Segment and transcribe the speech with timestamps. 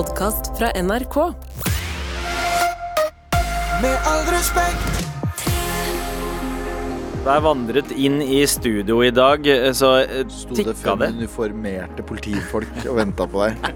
[0.00, 1.16] podkast fra NRK.
[3.82, 5.00] Med all respekt.
[7.20, 9.44] Da jeg vandret inn i studio i dag,
[9.76, 13.68] så eh, Sto det tikka fem uniformerte politifolk og venta på deg.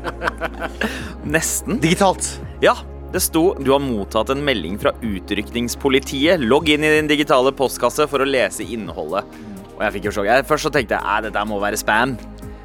[1.37, 1.77] nesten.
[1.85, 2.31] Digitalt.
[2.65, 2.79] Ja,
[3.13, 6.41] det sto du har mottatt en melding fra utrykningspolitiet.
[6.41, 9.29] Logg inn i din digitale postkasse for å lese innholdet.
[9.75, 10.33] Og jeg fikk jo sjokk.
[10.49, 12.17] Først så tenkte jeg at dette må være spam.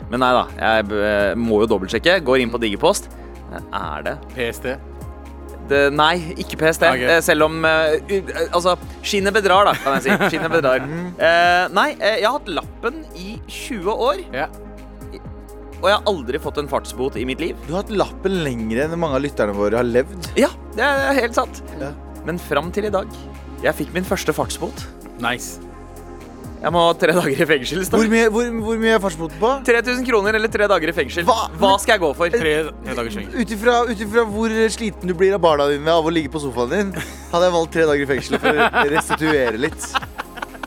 [0.10, 2.22] Men nei da, jeg eh, må jo dobbeltsjekke.
[2.24, 3.12] Går inn på Digipost.
[3.58, 4.66] Er det PST.
[5.70, 6.84] det, nei, ikke PST.
[6.90, 7.04] Ok.
[7.06, 7.94] Eh, Selv om uh,
[8.54, 10.18] Altså, skinnet bedrar, da, kan jeg si.
[10.34, 10.82] Skinnet bedrar.
[11.20, 14.48] Uh, nei, jeg har hatt lappen i 20 år, Ja.
[15.80, 17.56] og jeg har aldri fått en fartsbot i mitt liv.
[17.68, 20.32] Du har hatt lappen lenger enn mange av lytterne våre har levd.
[20.40, 21.62] Ja, det er helt sant.
[21.80, 21.94] Yeah.
[22.28, 23.08] Men fram til i dag
[23.64, 24.82] Jeg fikk min første fartsbot.
[25.24, 25.60] Nice.
[26.60, 27.86] Jeg må ha tre dager i fengsel.
[27.88, 29.52] Hvor mye, hvor, hvor mye er fartsboten på?
[29.70, 31.24] 3000 kroner eller tre dager i fengsel.
[31.28, 31.46] Hva?
[31.56, 32.34] Hva skal jeg gå for?
[32.34, 33.38] Tre, tre dagers fengsel.
[33.40, 36.92] Ut ifra hvor sliten du blir av barna dine av å ligge på sofaen din,
[37.32, 39.88] hadde jeg valgt tre dager i fengsel for å restituere litt.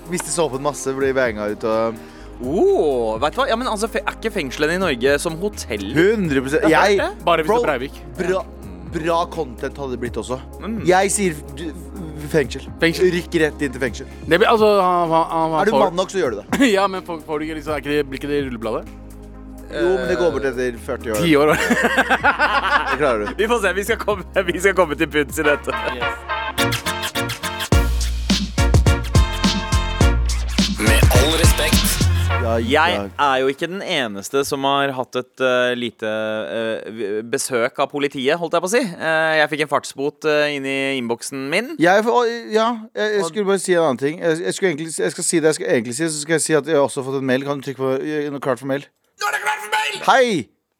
[0.08, 2.00] Miste såpen masse, blir banga ut og
[2.42, 3.44] Oh, vet du hva?
[3.52, 5.84] Ja, men altså, Er ikke fengslene i Norge som hotell?
[5.92, 6.96] 100 Jeg.
[7.22, 8.00] Bare hvis det er Breivik.
[8.18, 8.40] bra,
[8.96, 10.40] bra content hadde det blitt også.
[10.58, 10.80] Mm.
[10.88, 11.68] Jeg sier du,
[12.34, 12.64] fengsel.
[12.82, 13.10] Fengsel.
[13.14, 14.08] Rykk rett inn til fengsel.
[14.26, 16.68] Det blir, altså, han, han, han, Er du får- mann nok, så gjør du det.
[16.76, 18.98] ja, men får, får du ikke liksom, er ikke det, Blir ikke det rullebladet?
[19.72, 21.22] Jo, men det går bort etter 40 år.
[21.24, 21.52] 10 år.
[21.54, 23.30] Det klarer du.
[23.40, 23.72] Vi får se.
[23.78, 25.72] Vi skal komme, vi skal komme til bunns i dette.
[25.72, 26.31] Med
[32.60, 37.90] Jeg er jo ikke den eneste som har hatt et uh, lite uh, besøk av
[37.92, 38.82] politiet, holdt jeg på å si.
[38.82, 41.74] Uh, jeg fikk en fartsbot uh, inn i innboksen min.
[41.82, 42.04] Jeg,
[42.52, 44.18] ja, jeg, jeg skulle bare si en annen ting.
[44.20, 46.46] Jeg, jeg, skulle egentlig, jeg skal si det jeg skal egentlig si, så skal jeg
[46.46, 47.46] si at jeg har også fått en mail.
[47.48, 47.94] Kan du trykke på
[48.34, 48.88] noe klart for mail?
[49.22, 50.02] Nå er det klart for mail!
[50.10, 50.26] Hei!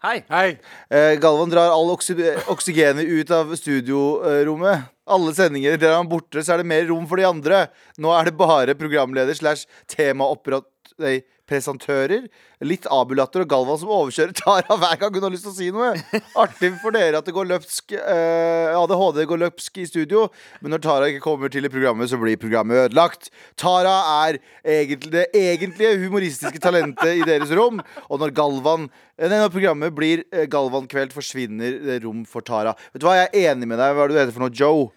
[0.03, 0.17] Hei.
[0.27, 0.49] Hei.
[0.91, 2.17] Eh, Galvan drar all oksy
[2.51, 4.89] oksygenet ut av studiorommet.
[5.07, 7.61] Alle sendinger der han er borte, så er det mer rom for de andre.
[8.03, 10.67] Nå er det bare programleder slash temaoperat...
[10.99, 11.21] Nei,
[11.53, 12.27] presentører.
[12.63, 15.69] Litt Abulatter og Galvan som overkjører Tara hver gang hun har lyst til å si
[15.75, 15.93] noe.
[16.39, 20.27] Artig for dere at det går løpsk eh, ADHD går løpsk i studio,
[20.63, 23.31] men når Tara ikke kommer til i programmet, så blir programmet ødelagt.
[23.61, 23.97] Tara
[24.29, 28.89] er egentlig det egentlige humoristiske talentet i deres rom, og når Galvan
[29.19, 32.77] eh, når programmet blir eh, Galvan-kveld, forsvinner rom for Tara.
[32.95, 33.95] Vet du hva, jeg er enig med deg.
[33.97, 34.57] Hva er det du heter for noe?
[34.63, 34.91] Joe.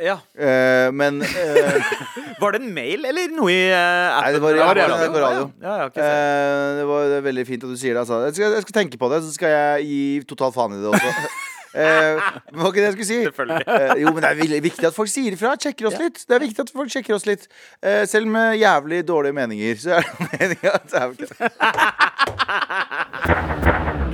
[0.00, 0.16] Ja.
[0.34, 1.92] Eh, men eh,
[2.40, 4.24] Var det en mail eller noe i appen?
[4.24, 5.46] Nei, det var ja, det var radio.
[5.62, 6.08] Ja, ja, har ikke.
[6.08, 8.02] Eh, det var det er veldig fint at du sier det.
[8.02, 8.20] Altså.
[8.26, 10.94] Jeg, skal, jeg skal tenke på det, så skal jeg gi total faen i det
[10.94, 11.16] også.
[11.74, 12.20] Eh,
[12.54, 13.16] var ikke det jeg skulle si?
[13.26, 13.64] Selvfølgelig.
[13.66, 15.56] Eh, jo, men det er veldig viktig at folk sier ifra.
[15.58, 16.20] Sjekker oss litt.
[16.22, 17.48] Det er viktig at folk sjekker oss litt.
[17.82, 21.26] Eh, selv med jævlig dårlige meninger, så er det meninga at det er ikke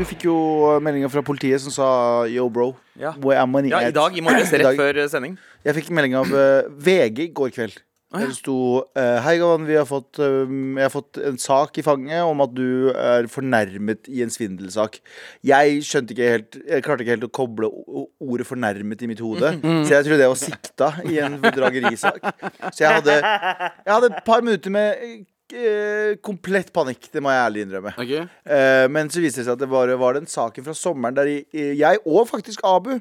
[0.00, 0.34] Du fikk jo
[0.80, 1.86] meldinger fra politiet som sa
[2.32, 2.70] yo, bro.
[2.96, 3.12] Ja.
[3.20, 5.34] Where am I Ja, i dag, i morges, rett før eh, sending.
[5.66, 7.74] Jeg fikk melding av uh, VG i går kveld.
[8.10, 8.54] Der det sto
[8.98, 12.40] eh, Hei, Gavan, vi har fått, eh, jeg har fått en sak i fanget om
[12.42, 14.98] at du er fornærmet i en svindelsak.
[15.46, 19.52] Jeg skjønte ikke helt Jeg klarte ikke helt å koble ordet 'fornærmet' i mitt hode.
[19.62, 22.24] Så jeg trodde jeg var sikta i en bedragerisak.
[22.72, 27.08] Så jeg hadde, jeg hadde et par minutter med eh, komplett panikk.
[27.12, 27.92] Det må jeg ærlig innrømme.
[27.98, 28.12] Ok.
[28.50, 31.30] Eh, men så viste det seg at det var, var den saken fra sommeren der
[31.52, 32.96] jeg, og faktisk Abu,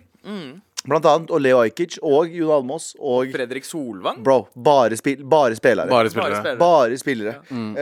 [0.90, 4.22] blant annet, og Leo Ajkic og Jon Almås og Fredrik Solvang.
[4.24, 5.90] Bro, bare, spil, bare spillere.
[5.92, 6.40] Bare Bare spillere.
[6.40, 6.58] spillere.
[6.62, 7.36] Bare spillere.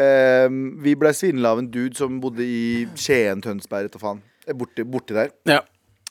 [0.04, 0.50] Eh,
[0.84, 4.22] vi ble svindla av en dude som bodde i Skien, Tønsberg, etter faen.
[4.48, 5.30] Eh, Borti, borti der.
[5.50, 5.62] Ja.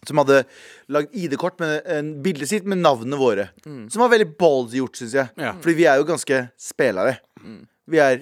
[0.06, 0.44] Som hadde
[0.92, 3.48] lagd ID-kort med en bildet sitt med navnene våre.
[3.64, 5.32] Som var veldig ballsy gjort, syns jeg.
[5.40, 5.54] Ja.
[5.58, 7.16] Fordi vi er jo ganske spillere.
[7.90, 8.20] Vi er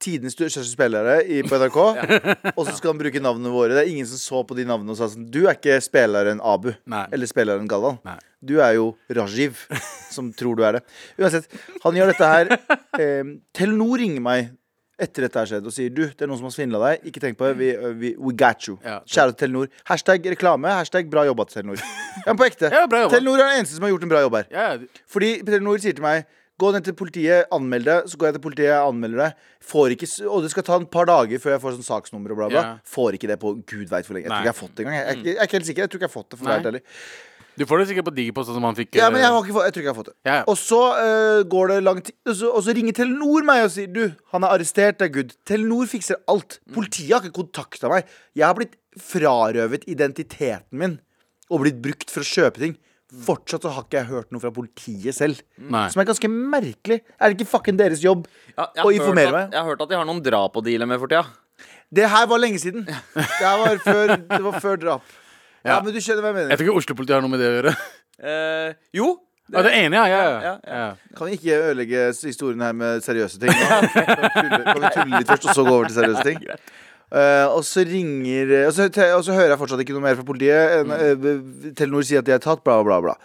[0.00, 1.78] tidenes største spillere i, på NRK.
[2.58, 3.76] Og så skal han bruke navnene våre.
[3.76, 6.40] Det er ingen som så på de navnene og sa sånn Du er ikke spilleren
[6.44, 6.72] Abu.
[6.90, 7.04] Nei.
[7.14, 8.00] Eller spilleren Galvan.
[8.06, 8.16] Nei.
[8.40, 9.66] Du er jo Rajiv,
[10.14, 10.86] som tror du er det.
[11.20, 11.50] Uansett,
[11.84, 12.54] han gjør dette her.
[12.96, 14.56] Eh, Telenor ringer meg
[15.00, 17.06] etter dette har skjedd og sier du, det er noen som har svindla deg.
[17.08, 17.54] Ikke tenk på det.
[17.60, 18.76] Vi, vi, we got you.
[18.84, 18.98] Ja.
[19.08, 19.70] Kjære Telenor.
[19.88, 20.72] Hashtag reklame.
[20.76, 21.84] Hashtag bra jobba til Telenor.
[22.20, 22.68] Ja, men på ekte.
[22.68, 22.82] Ja.
[23.08, 24.80] Telenor er den eneste som har gjort en bra jobb her.
[25.08, 26.26] Fordi Telenor sier til meg
[26.60, 27.96] Gå ned til politiet, anmeld det.
[28.10, 29.30] Så går jeg til politiet, anmelder det.
[29.70, 32.42] Får ikke, og det skal ta et par dager før jeg får sånn saksnummer og
[32.42, 32.66] bla, bla.
[32.66, 32.84] Yeah.
[32.96, 34.28] Får ikke det på gud veit hvor lenge.
[34.28, 34.98] Jeg tror ikke jeg har fått det engang.
[35.00, 35.86] Jeg, jeg, jeg er ikke helt sikker.
[35.86, 36.60] Jeg tror ikke jeg har fått det, for Nei.
[36.60, 36.94] helt.
[37.60, 38.94] Du får det sikkert på Digipost, som han fikk.
[38.96, 40.16] Ja, men jeg, eh, har ikke fått, jeg tror ikke jeg har fått det.
[40.24, 40.44] Ja, ja.
[40.48, 43.72] Og så uh, går det lang tid, og så, og så ringer Telenor meg og
[43.74, 44.02] sier Du,
[44.32, 45.34] han er arrestert, det er good.
[45.48, 46.60] Telenor fikser alt.
[46.72, 48.08] Politiet har ikke kontakta meg.
[48.38, 50.96] Jeg har blitt frarøvet identiteten min
[51.50, 52.78] og blitt brukt for å kjøpe ting.
[53.26, 55.40] Fortsatt så har ikke jeg hørt noe fra politiet selv.
[55.58, 55.86] Nei.
[55.90, 57.00] Som er ganske merkelig.
[57.18, 59.54] Er det ikke fucking deres jobb Ja, jeg å har informere at, meg?
[59.56, 61.24] jeg har hørt at de har noen drap å deale med for tida.
[61.90, 62.84] Det her var lenge siden.
[62.86, 65.16] Det her var før, det var før drap.
[65.66, 67.56] Ja, men du skjønner hva jeg Jeg tror ikke Oslo-politiet har noe med det å
[67.58, 67.72] gjøre.
[68.20, 69.08] Eh, jo.
[69.50, 70.04] Ja, det ene, ja.
[70.06, 70.52] ja, Ja, ja.
[70.62, 70.76] ja.
[70.86, 71.16] ja.
[71.18, 73.50] Kan vi ikke ødelegge historien her med seriøse ting?
[73.58, 76.38] Kan vi tulle, litt først, og så gå over til seriøse ting?
[77.10, 80.26] Eh, og så ringer og så, og så hører jeg fortsatt ikke noe mer fra
[80.26, 80.84] politiet.
[80.86, 80.92] Mm.
[80.94, 83.16] Eh, Telenor sier at de er tatt, bla, bla, bla.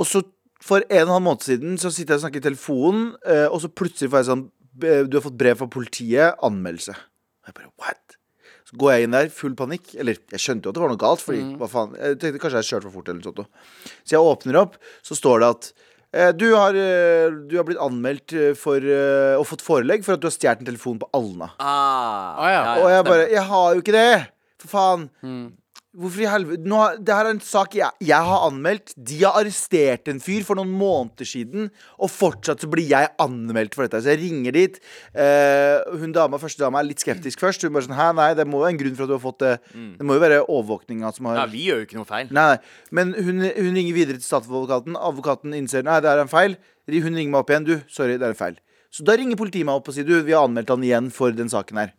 [0.00, 0.22] Og så
[0.60, 3.48] for en og en halv måned siden Så sitter jeg og snakker i telefonen, uh,
[3.48, 4.46] og så plutselig får jeg sånn
[4.84, 6.94] eh, Du har fått brev fra politiet, anmeldelse.
[6.94, 8.16] Og jeg bare, what?
[8.68, 9.94] Så går jeg inn der, full panikk.
[9.98, 11.24] Eller jeg skjønte jo at det var noe galt.
[11.24, 13.08] Fordi, hva faen Jeg tenkte kanskje jeg kjørte for fort.
[13.10, 13.64] eller noe sånt.
[14.04, 15.89] Så jeg åpner opp, så står det at eh,
[16.34, 20.22] du har, eh, du har blitt anmeldt eh, for eh, og fått forelegg for at
[20.22, 21.52] du har stjålet en telefon på Alna.
[21.62, 22.62] Ah, Ah, ja.
[22.82, 24.26] Og jeg bare Jeg har jo ikke det!
[24.60, 25.04] For faen.
[25.90, 28.92] Hvorfor i helvete Nå, Det her er en sak jeg, jeg har anmeldt.
[28.94, 31.66] De har arrestert en fyr for noen måneder siden,
[31.98, 33.98] og fortsatt så blir jeg anmeldt for dette.
[34.04, 34.78] Så jeg ringer dit.
[35.10, 37.66] Eh, hun dama, første dama er litt skeptisk først.
[37.66, 39.24] Hun bare sånn Hæ, nei, det må jo være en grunn for at du har
[39.24, 39.52] fått det.
[39.98, 42.30] Det må jo være overvåkninga som har Ja, vi gjør jo ikke noe feil.
[42.30, 42.88] Nei, nei.
[42.94, 44.94] Men hun, hun ringer videre til statsadvokaten.
[44.94, 46.58] Advokaten innser nei, det er en feil.
[46.86, 47.66] Hun ringer meg opp igjen.
[47.66, 48.60] Du, sorry, det er en feil.
[48.94, 51.34] Så da ringer politiet meg opp og sier du, vi har anmeldt han igjen for
[51.34, 51.96] den saken her.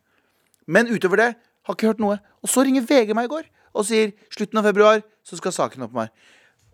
[0.72, 2.22] Men utover det har ikke hørt noe.
[2.40, 5.84] Og så ringer VG meg i går og sier slutten av februar så skal saken
[5.88, 6.10] opp med meg.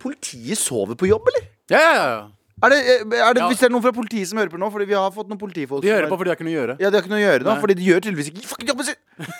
[0.02, 1.48] Politiet sover på jobb, eller?
[1.74, 2.26] Ja, ja, ja.
[2.64, 3.48] Er det, er det, Ja.
[3.52, 5.38] Hvis det er noen fra politiet som hører på nå, Fordi vi har fått noen
[5.38, 6.76] politifolk De hører er- på fordi de har ikke noe å gjøre.
[6.82, 7.62] ja, de har ikke noe å gjøre nå, Nei.
[7.62, 8.96] Fordi de gjør tydeligvis ikke fucking jobben sin.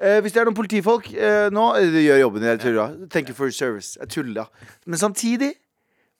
[0.00, 2.94] Eh, hvis det er noen politifolk eh, nå eh, De gjør jobben, jeg tuller.
[3.12, 3.98] Thank you for your service.
[4.00, 4.32] Jeg tuller.
[4.32, 4.68] da.
[4.86, 5.50] Men samtidig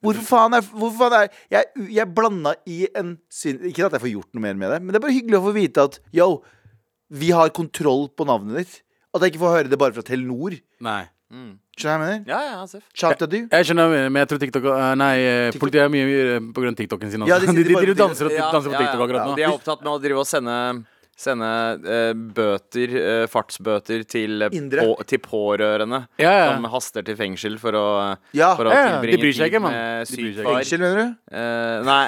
[0.04, 1.64] Hvorfor faen er, hvorfor faen er Jeg,
[1.96, 4.92] jeg blanda i en sin Ikke at jeg får gjort noe mer med det, men
[4.92, 6.28] det er bare hyggelig å få vite at yo,
[7.08, 8.82] vi har kontroll på navnet ditt.
[9.14, 10.56] At jeg ikke får høre det bare fra Telenor.
[10.86, 11.02] Nei.
[11.30, 12.22] Skjønner du hva jeg mener?
[12.26, 12.80] Ja, ja.
[12.90, 13.42] Shout you.
[13.46, 16.74] Jeg skjønner, men jeg tror TikTok eh, Nei, eh, politiet er mye, mye på grunn
[16.74, 17.26] av TikToken sin.
[17.30, 19.36] Ja, de de, sitter de, bare de, på danser, og, danser på TikTok akkurat nå.
[19.38, 20.56] De er opptatt med å drive og sende
[21.20, 21.48] Sende
[21.84, 24.86] eh, bøter, eh, fartsbøter, til, eh, Indre.
[24.88, 26.46] på, til pårørende Ja, ja.
[26.54, 28.54] som haster til fengsel for å, Ja.
[28.56, 29.72] for å Ja, ja, de tilbringe bryr seg ikke, mann.
[29.76, 30.54] med De bryr syk seg far.
[30.62, 31.36] Fengsel, mener du?
[31.36, 32.06] Eh, nei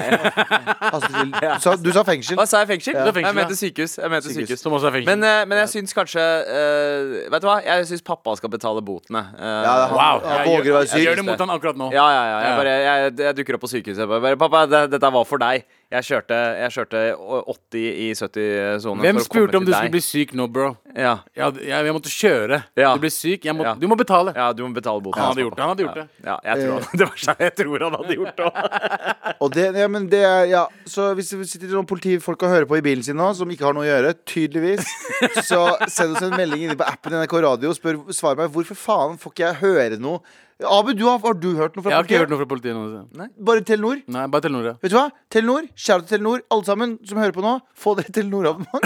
[0.93, 2.37] Altså, til, du, sa, du sa fengsel.
[2.41, 2.69] Hva sa jeg?
[2.73, 2.95] Fengsel?
[2.97, 3.05] Ja.
[3.13, 3.99] Fengsel, Jeg mente sykehus.
[4.01, 4.49] Jeg mente Sykehus.
[4.49, 4.63] sykehus.
[4.65, 5.11] Som også er fengsel.
[5.13, 7.59] Men, eh, men jeg syns kanskje eh, Vet du hva?
[7.69, 9.27] Jeg syns pappa skal betale botene.
[9.37, 10.25] Eh, Ja, han- wow.
[10.25, 11.05] han Jeg, våger å være gjør- jeg syk.
[11.07, 11.93] gjør det mot han akkurat nå.
[11.93, 12.39] Ja, ja, ja.
[12.49, 14.03] Jeg, bare, jeg, jeg dukker opp på sykehuset.
[14.03, 15.63] Jeg bare, 'Pappa, det, dette var for deg'.
[15.93, 17.01] Jeg kjørte, jeg kjørte
[17.53, 19.03] 80 i 70-sonen.
[19.05, 20.71] Hvem spurte om du skulle bli syk nå, bro?
[20.97, 21.19] Ja.
[21.37, 22.59] Jeg, jeg, jeg måtte kjøre.
[22.81, 22.93] Ja.
[22.97, 23.45] Du ble syk.
[23.45, 23.75] Jeg må, Ja.
[23.77, 24.33] Du må betale.
[24.37, 25.21] ja, du må betale boten.
[25.21, 25.63] Han hadde gjort det.
[25.63, 26.07] Han hadde gjort det.
[26.25, 29.35] Ja, jeg tror han, det var sånn jeg tror han hadde gjort det òg.
[29.43, 30.23] Og det, ja, men det
[30.53, 30.63] ja.
[30.89, 33.69] Så hvis det sitter noen politifolk og hører på i bilen sin nå, som ikke
[33.69, 34.89] har noe å gjøre, tydeligvis,
[35.45, 35.61] så
[35.93, 39.21] send oss en melding inne på appen NRK Radio og spør, svar meg hvorfor faen
[39.21, 40.23] får ikke jeg høre noe.
[40.69, 41.93] Abu, du har, har du hørt noe fra politiet?
[41.93, 43.27] Jeg har ikke hørt noe fra politiet nå.
[43.49, 44.03] Bare Telenor?
[44.17, 44.75] Nei, bare Telenor, ja.
[44.83, 45.05] Vet du hva?
[45.33, 47.55] Telenor, shout til Telenor, alle sammen som hører på nå.
[47.79, 48.85] Få dere Telenor-abonnement.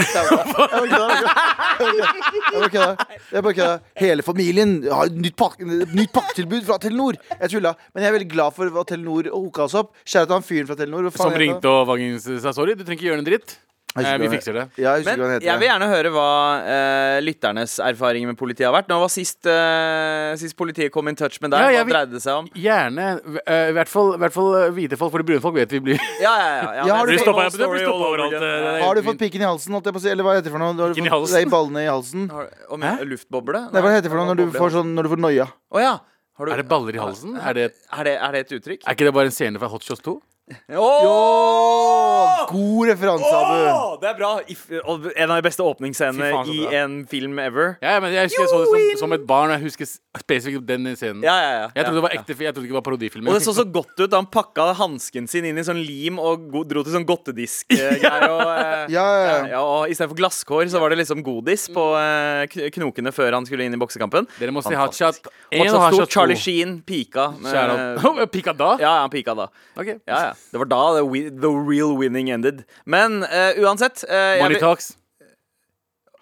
[3.33, 3.53] Jeg bare.
[3.57, 3.79] Jeg.
[4.01, 5.45] Hele familien har et nytt,
[5.93, 7.19] nytt pakketilbud fra Telenor.
[7.35, 7.75] Jeg tulla.
[7.93, 9.93] Men jeg er veldig glad for hva Telenor hooka oss opp.
[10.03, 11.11] Shout til han fyren fra Telenor.
[11.17, 13.57] Som ringte og Vangen sa sorry, du trenger ikke gjøre en dritt.
[13.97, 14.63] Eh, vi fikser det.
[14.77, 16.25] Ja, jeg Men jeg vil gjerne høre hva
[16.61, 18.89] uh, lytternes erfaringer med politiet har vært.
[18.91, 21.73] Nå var sist, uh, sist politiet kom in touch med deg.
[21.73, 22.49] Ja, Hva dreide det seg om?
[22.53, 23.07] Gjerne.
[23.47, 26.33] I hvert fall, hvert fall hvite folk, for de brune folk vet vi blir Ja,
[26.37, 26.73] ja, ja.
[26.81, 28.37] ja, Ja, har du fått- story overalt.
[28.83, 30.11] Har du fått pikken i halsen, holdt jeg på å si?
[30.13, 30.73] Eller hva heter det for noe?
[30.77, 31.33] Har du fått i?
[31.37, 32.29] Nei, ballene i halsen.
[32.31, 32.93] Har- Om Hæ?
[33.07, 33.63] luftboble?
[33.73, 35.47] Nei, hva heter det for noe når du får, sånn, når du får noia?
[35.73, 35.95] Å ja.
[36.37, 37.33] Har du, Er det baller i halsen?
[37.41, 37.63] Er det,
[37.97, 38.83] Er det, er det et uttrykk?
[38.85, 40.19] er ikke det bare en scene fra Hot Shots 2?
[40.47, 42.45] Åh!
[42.51, 43.97] God referanse, Abu.
[44.01, 44.29] Det er bra!
[44.47, 46.73] If, en av de beste åpningsscenene Fy faen, så i bra.
[46.83, 47.73] en film ever.
[47.83, 50.87] Ja, men jeg husker jeg så det som, som et barn, jeg husker spesifikt den
[50.97, 51.23] scenen.
[51.25, 51.67] Ja, ja, ja.
[51.75, 52.21] Jeg trodde det var Ja.
[52.21, 53.27] ekte, jeg trodde ikke det var parodifilm.
[53.27, 56.47] Og det så så godt ut han pakka hansken sin inn i sånn lim og
[56.53, 58.27] go dro til sånn godtedisk-greier.
[58.37, 59.45] Og, eh, Ja, ja, ja.
[59.57, 63.45] ja, og istedenfor glasskår så var det liksom godis på eh, k- knokene før han
[63.47, 64.27] skulle inn i boksekampen.
[64.39, 65.27] Dere må si Fantastisk.
[65.51, 66.13] 1 og Shot Hot 2, Shot 2.
[66.15, 67.29] Charlie Sheen pika.
[67.39, 68.31] med- Shout out.
[68.37, 68.71] Pika da?
[68.79, 69.47] Ja, ja, han pika da.
[69.77, 69.93] Ok.
[70.07, 70.33] Ja, ja.
[70.51, 72.63] Det var da the, the real winning ended.
[72.85, 74.95] Men uh, uansett uh, Money talks.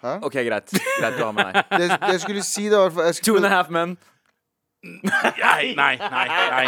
[0.00, 0.24] Talks.
[0.26, 0.70] OK, greit.
[1.00, 1.64] Greit å ha med deg.
[1.70, 3.96] Det, det jeg skulle si, det var Two and a half men.
[4.82, 6.66] Nei, nei, nei, nei, nei.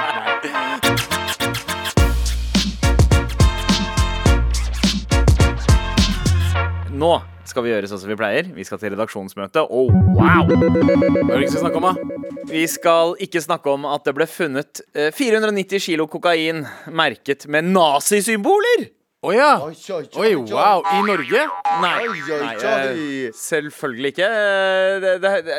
[6.98, 8.48] Nå skal vi gjøre sånn som vi pleier.
[8.54, 9.62] Vi skal til redaksjonsmøte.
[9.72, 10.44] Oh, wow!
[10.44, 12.20] Hva er det vi skal snakke om, da?
[12.48, 17.68] Vi skal ikke snakke om at det ble funnet eh, 490 kilo kokain merket med
[17.74, 18.88] nazisymboler!
[19.26, 19.48] Å ja!
[19.66, 20.52] Oi, oi, oi, Oi, oi.
[20.52, 20.84] wow.
[20.94, 21.40] I Norge?
[21.82, 24.28] Nei, nei eh, selvfølgelig ikke.
[24.28, 25.56] Eh, Det, det, det,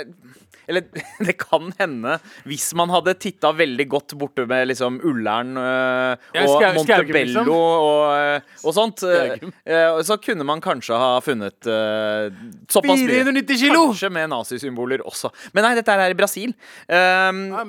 [0.69, 0.81] Eller
[1.27, 6.17] det kan hende, hvis man hadde titta veldig godt borte med liksom Ullern øh, og
[6.37, 7.55] Skau- skal, Montebello liksom.
[7.55, 9.09] og, øh, og sånt, øh,
[9.65, 12.29] øh, så kunne man kanskje ha funnet øh,
[12.69, 13.09] såpass mye.
[13.25, 13.81] 490 kilo!
[13.89, 15.27] Kanskje med nazisymboler også.
[15.53, 16.51] Men nei, dette er i Brasil.
[16.87, 17.63] Um, Ja,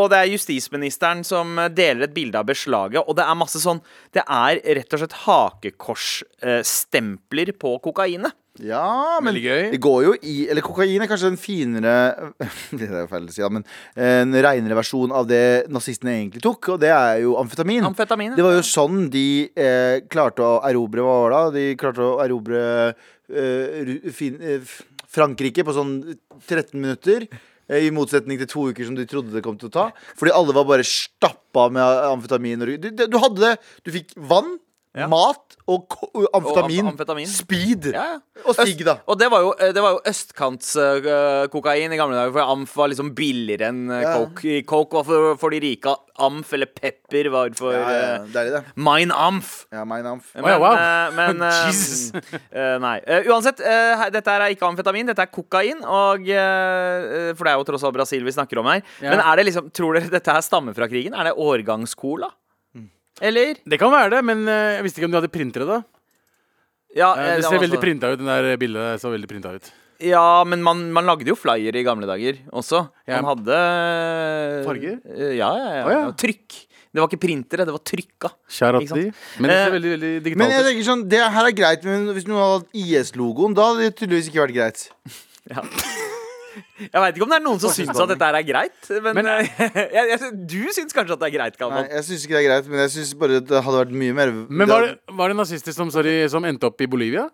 [0.00, 1.46] og det er justisministeren som
[1.76, 3.00] deler et bilde av beslaget.
[3.04, 3.80] Og det er masse sånn
[4.14, 8.32] Det er rett og slett hakekorsstempler på kokainet.
[8.64, 11.94] Ja, men det går jo i Eller kokain er kanskje en finere
[12.78, 13.66] Det er jo feil å si, da, men
[14.00, 17.84] en reinere versjon av det nazistene egentlig tok, og det er jo amfetamin.
[17.90, 18.32] Amfetamin.
[18.32, 18.36] ja.
[18.38, 21.60] Det var jo sånn de eh, klarte å erobre Hva var det?
[21.60, 22.62] De klarte å erobre
[23.28, 24.76] eh, fin, eh,
[25.16, 25.96] Frankrike på sånn
[26.46, 27.26] 13 minutter.
[27.68, 29.86] eh, I motsetning til to uker som de trodde det kom til å ta.
[30.18, 31.82] Fordi alle var bare stappa med
[32.12, 32.62] amfetamin.
[32.78, 33.54] Du, du hadde det.
[33.86, 34.56] Du fikk vann,
[34.96, 35.06] Ja.
[35.12, 35.92] mat og
[36.32, 36.86] amfetamin.
[36.86, 37.26] Og amfetamin.
[37.28, 37.90] Speed.
[37.92, 38.42] Ja, ja.
[38.48, 38.94] Og sigg, da.
[39.10, 42.88] Og det var jo, eh, det var jo østkantskokain i gamle dager, for amf var
[42.92, 44.12] liksom billigere enn uh, Ja.
[44.20, 44.62] coke.
[44.68, 45.92] Coke var for, for de rike.
[46.22, 48.62] Amf eller pepper var for Ja, ja, eh, Deilig, det.
[48.88, 49.50] Mine Amf.
[49.74, 50.30] Ja, mine amf.
[50.34, 50.78] Men, ja, wow.
[50.80, 52.14] eh, men eh, Jesus.
[52.56, 52.96] eh, Nei.
[53.04, 55.82] Eh, uansett, eh, dette er ikke amfetamin, dette er kokain.
[55.84, 58.80] Og, eh, for det er jo tross alt Brasil vi snakker om her.
[59.02, 59.12] Ja.
[59.12, 61.12] Men er det liksom, tror dere dette her stammer fra krigen?
[61.16, 62.32] Er det årgangscola?
[63.24, 63.56] Eller?
[63.64, 65.78] Det kan være det, men eh, jeg visste ikke om de hadde printere, da.
[66.96, 69.72] Ja, Eh, eh, det ser veldig printa ut, den der bildet så veldig printa ut.
[70.04, 72.82] Ja, men man, man lagde jo flyer i gamle dager også.
[73.08, 73.22] Ja.
[73.22, 73.58] Man hadde
[74.66, 74.98] Farger?
[75.08, 75.84] Eh, Ja, ja, ja.
[75.86, 76.00] Oh, ja.
[76.10, 76.62] Og Trykk.
[76.96, 78.30] Det var ikke printere, det var trykka.
[78.88, 79.02] De.
[79.42, 82.06] Men det ser veldig, veldig digitalt Men jeg tenker sånn, det her er greit, men
[82.16, 84.86] hvis noen hadde hatt IS-logoen, da hadde det tydeligvis ikke vært greit.
[85.46, 85.62] Ja.
[86.56, 88.90] Jeg veit ikke om det er noen som syns at dette her er greit.
[89.04, 89.48] Men, Men- eh,
[89.96, 92.48] jeg, jeg, du syns kanskje at det er greit, Nei, jeg syns ikke det er
[92.48, 95.38] greit, men jeg syns bare det hadde vært mye mer Men var det, var det
[95.42, 97.26] nazister som, sorry, som endte opp i Bolivia?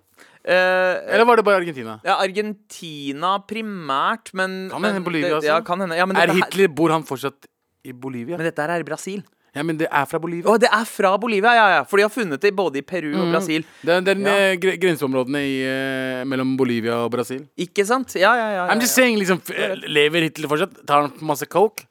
[0.43, 2.01] Eh, Eller var det bare Argentina?
[2.03, 5.47] ja, Argentina primært, men Kan hende Bolivia altså.
[5.53, 5.97] Ja, kan hende.
[6.01, 7.47] Ja, men, Er dette her, Hitler, Bor han fortsatt
[7.87, 8.37] i Bolivia?
[8.39, 9.23] men dette her er i Brasil.
[9.55, 10.49] Ja, men det er fra Bolivia.
[10.49, 11.81] Å, det er fra Bolivia, ja, ja.
[11.85, 13.33] For de har funnet det både i Peru og Mhm.
[13.35, 13.65] Brasil.
[13.85, 14.37] Det er, det er Ja.
[14.53, 17.43] eh, gre grenseområdene i, eh, mellom Bolivia og Brasil.
[17.59, 18.15] Ikke sant?
[18.17, 18.67] Ja, ja, ja.
[18.67, 19.03] ja, I'm just ja.
[19.05, 20.87] saying, liksom, f- eh, Lever Hitler fortsatt?
[20.87, 21.85] Tar han masse coke?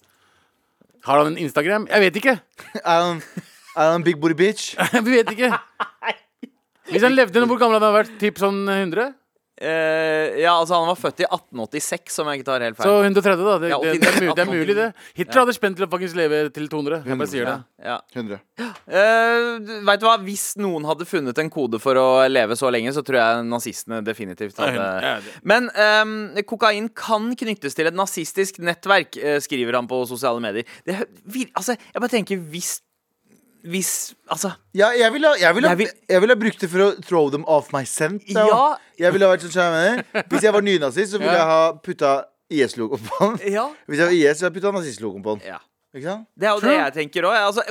[1.06, 1.88] Har han en Instagram?
[1.88, 2.39] Jeg vet ikke.
[3.77, 4.75] Er han, big booty bitch?
[5.06, 5.53] Vi vet ikke.
[6.91, 8.18] Hvis han levde, hvor gammel hadde han vært?
[8.20, 9.13] Typ sånn 100?
[9.62, 12.89] Eh, ja, altså Han var født i 1886, om jeg ikke tar helt feil.
[12.89, 13.58] Så 130, da.
[13.62, 14.88] Det, Ja, det, det, er, mulig, det er mulig, det.
[15.20, 17.03] Hitler hadde spent til å faktisk leve til 200.
[17.12, 17.58] Jeg sier det.
[17.86, 18.00] ja.
[18.15, 18.39] 100.
[18.89, 20.15] Uh, vet du hva?
[20.25, 24.01] Hvis noen hadde funnet en kode for å leve så lenge, så tror jeg nazistene
[24.06, 26.15] definitivt hadde Ja, det- Men um,
[26.50, 30.65] kokain kan knyttes til et nazistisk nettverk, eh, skriver han på sosiale medier.
[30.86, 30.98] Det,
[31.56, 32.80] altså, jeg bare tenker hvis
[33.63, 36.91] Hvis Altså Ja, jeg ville ha, vil ha, vil, vil- ha brukt det for å
[37.06, 38.24] throw them off my scent.
[38.34, 38.46] da.
[38.48, 38.75] Ja.
[38.98, 40.03] Jeg ville ha vært sånn.
[40.30, 41.38] Hvis jeg var nynazist, så ville Ja.
[41.38, 43.51] jeg ha putta IS-logoen på den.
[43.53, 43.70] Ja.
[43.88, 45.48] Hvis jeg var IS, så ville jeg putta nazistlogoen på den.
[45.53, 45.60] ja.
[45.91, 46.06] Det
[46.48, 47.36] er jo det jeg tenker òg.
[47.36, 47.63] Altså,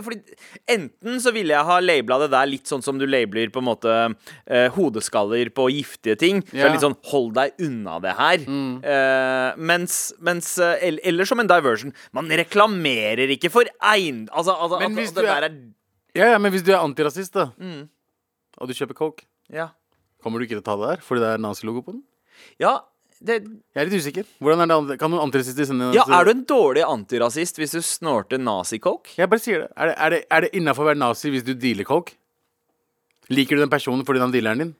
[0.68, 3.64] enten så ville jeg ha labela det der litt sånn som du labeler på en
[3.64, 3.94] måte
[4.46, 6.42] eh, hodeskaller på giftige ting.
[6.52, 8.44] Så litt sånn 'hold deg unna det her'.
[8.84, 11.94] Eh, mens, mens eh, Eller som en diversion.
[12.12, 14.28] Man reklamerer ikke for eiendom.
[14.36, 15.54] Altså, altså Men at- hvis at det er- der er
[16.14, 17.88] Ja, ja, men hvis du er antirasist, da, Mm.
[18.58, 19.68] og du kjøper coke, Ja.
[20.22, 22.02] kommer du ikke til å ta det der fordi det er nazilogo på den?
[22.58, 22.80] ja
[23.22, 24.24] det, Jeg er litt usikker.
[24.40, 27.72] Hvordan er det, an- Kan noen antirasister sende ja, er du en dårlig antirasist hvis
[27.72, 29.12] du snorter nazi-coke?
[29.18, 29.72] Jeg bare sier det.
[29.76, 32.14] Er det, er det, er det innafor å være nazi hvis du dealer coke?
[33.28, 34.74] Liker du den personen fordi han dealeren din?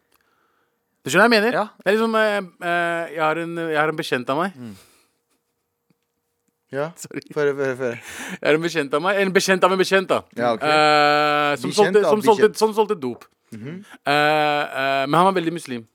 [1.05, 1.53] Du skjønner hva jeg mener?
[1.53, 1.65] Ja.
[1.85, 4.53] Det er liksom eh, eh, jeg, har en, jeg har en bekjent av meg.
[6.75, 6.91] Ja.
[7.03, 7.25] Sorry.
[7.35, 7.99] Føre, føre, føre.
[8.37, 10.23] Jeg er en bekjent av meg En bekjent av en bekjent, da.
[10.39, 10.71] Ja, okay.
[10.71, 13.27] Eh, som, Bekjent solgte, som, solgte, som solgte dop.
[13.51, 15.87] Eh, eh, men han var veldig muslim.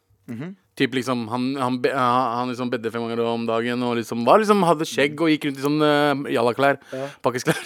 [0.75, 4.41] Typ liksom Han, han, be, han, liksom bedde fem ganger om dagen og liksom var
[4.43, 6.81] liksom hadde skjegg og gikk rundt i sånn uh, jallaklær.
[7.23, 7.61] Pakkisklær.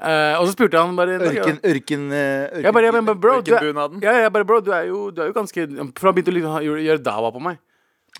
[0.00, 2.64] Uh, og så spurte han bare Ørken, ørken, eh, ørken.
[2.64, 4.00] Jeg bare, jeg bare bro, Ørkenbunaden.
[4.06, 5.66] ja, jeg bare, bro, du er jo, du er jo ganske
[5.98, 7.60] For han begynte å liksom, gjøre dawa på meg.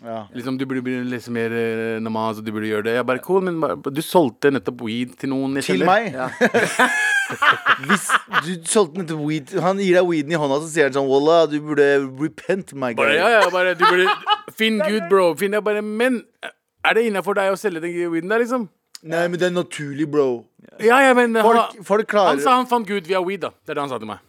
[0.00, 0.22] Ja.
[0.32, 2.94] Liksom, Du burde lese mer eh, namaz, og du burde gjøre det.
[2.96, 5.58] Jeg bare, cool, men bare, du solgte nettopp weed til noen.
[5.60, 6.14] jeg Til meg.
[7.86, 8.06] Hvis
[8.46, 11.44] du solgte nettopp weed Han gir deg weeden i hånda, så sier han sånn Wallah,
[11.50, 11.86] du burde
[12.22, 13.04] repent, my guy.
[13.04, 14.08] Bare, ja, ja, bare, du burde
[14.56, 15.30] Finn Gud, bro.
[15.38, 16.22] Finn jeg bare, Men
[16.86, 18.68] er det innafor deg å selge den weeden der, liksom?
[19.00, 20.26] Nei, men det er naturlig, bro.
[20.80, 23.52] Ja, ja, men han, Folk, folk klarer han sa han fant Gud via weed, da.
[23.64, 24.20] Det er det han sa til meg.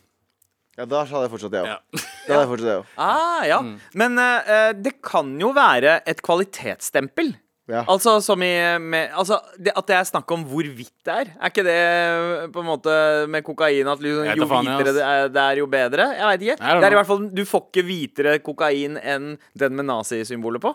[0.79, 1.69] Ja, da hadde jeg fortsatt det òg.
[1.69, 1.77] Ja.
[1.91, 2.91] Da hadde jeg fortsatt det òg.
[3.11, 3.61] Ah, ja.
[3.97, 7.33] Men eh, eh, det kan jo være et kvalitetsstempel.
[7.71, 7.83] Ja.
[7.91, 8.51] Altså som i
[8.83, 11.29] med, altså, det, At det er snakk om hvorvidt det er.
[11.37, 12.95] Er ikke det eh, på en måte
[13.31, 14.97] med kokain at liksom, Jeg jo faen hvitere ass.
[14.97, 16.07] det er, det er, jo bedre?
[16.17, 16.57] Jeg veit ikke.
[16.63, 20.63] Don't Det er i hvert fall Du får ikke hvitere kokain enn den med nazisymbolet
[20.63, 20.73] på.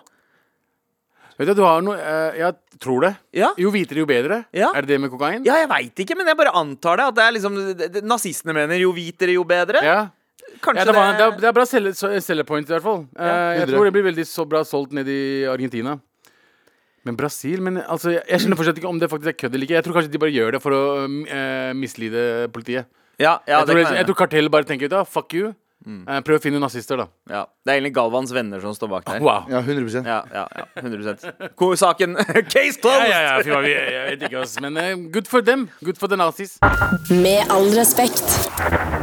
[1.37, 3.11] Vet du, du har noe eh, Jeg tror det.
[3.37, 3.51] Ja.
[3.61, 4.45] Jo hvitere, jo bedre.
[4.57, 4.71] Ja.
[4.75, 5.45] Er det det med kokain?
[5.45, 7.09] Ja, jeg veit ikke, men jeg bare antar det.
[7.11, 9.83] At det er liksom det- det- Nazistene mener jo hvitere, jo bedre.
[9.85, 9.99] Ja.
[10.65, 13.07] Kanskje Ja, det, var, det, er, det er bra selge- så- i hvert fall.
[13.19, 13.27] Eh,
[13.59, 13.75] jeg 100.
[13.77, 15.99] tror det blir veldig så bra solgt nede i Argentina.
[17.05, 19.67] Men Brasil men altså, jeg, jeg skjønner fortsatt ikke om det faktisk er kødd eller
[19.69, 19.77] ikke.
[19.79, 22.87] Jeg tror kanskje de bare gjør det for å uh, mislide politiet.
[23.19, 24.07] Ja, ja, jeg, det tror, kan jeg, hende.
[24.11, 25.55] tror kartellet bare tenker ut da, fuck you.
[25.87, 27.07] Eh, prøv å finne nazister, da.
[27.31, 27.45] ja.
[27.65, 29.21] Det er egentlig Galvans venner som står bak der.
[29.23, 29.47] Wow.
[29.51, 32.17] Ja, 100 Ja, ja, ja, 100 Ko- Saken
[32.51, 33.09] Case Ja, closed!
[33.11, 34.59] ja, ja, fy faen, jeg, jeg vet ikke, ass.
[34.61, 35.69] Men eh, good for them.
[35.85, 36.59] Good for the nazis.
[37.11, 38.96] Med all respekt.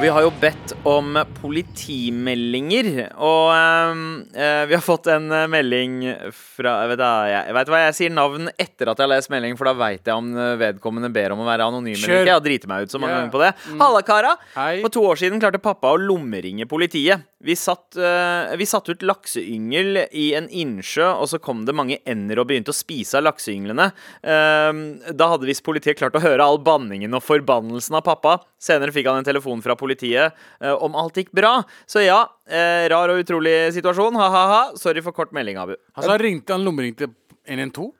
[0.00, 2.86] Og vi har jo bedt om politimeldinger.
[3.20, 5.98] Og ehm, eh, vi har fått en eh, melding
[6.32, 9.28] fra vet, du jeg, jeg vet hva jeg sier navn etter at jeg har lest
[9.28, 12.30] melding, for da veit jeg om eh, vedkommende ber om å være anonym eller ikke.
[12.30, 13.20] Jeg har driti meg ut så mange yeah.
[13.20, 13.50] ganger på det.
[13.82, 14.30] Halla, kara!
[14.54, 14.70] Hei.
[14.86, 17.28] For to år siden klarte pappa å lommeringe politiet.
[17.44, 22.00] Vi satt, eh, vi satt ut lakseyngel i en innsjø, og så kom det mange
[22.08, 23.90] ender og begynte å spise av lakseynglene.
[24.24, 28.38] Eh, da hadde visst politiet klart å høre all banningen og forbannelsen av pappa.
[28.60, 31.62] Senere fikk han en telefon fra politiet eh, om alt gikk bra.
[31.86, 34.14] Så ja, eh, rar og utrolig situasjon.
[34.20, 34.76] Ha-ha-ha.
[34.76, 35.74] Sorry for kort melding, Abu.
[35.96, 37.08] Altså, han ringte han lommeringte
[37.48, 37.90] 112?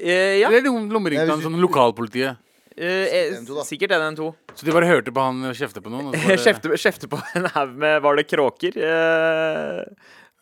[0.00, 0.48] Eh, ja.
[0.50, 2.36] Eller lommeringte han sånn lokalpolitiet?
[2.76, 3.64] Eh, eh, 112 da.
[3.64, 4.34] sikkert 112.
[4.54, 6.10] Så de bare hørte på han kjefte på noen?
[6.16, 8.76] Bare, Kjefte, kjefte på en haug med Var det kråker?
[8.76, 9.80] Eh,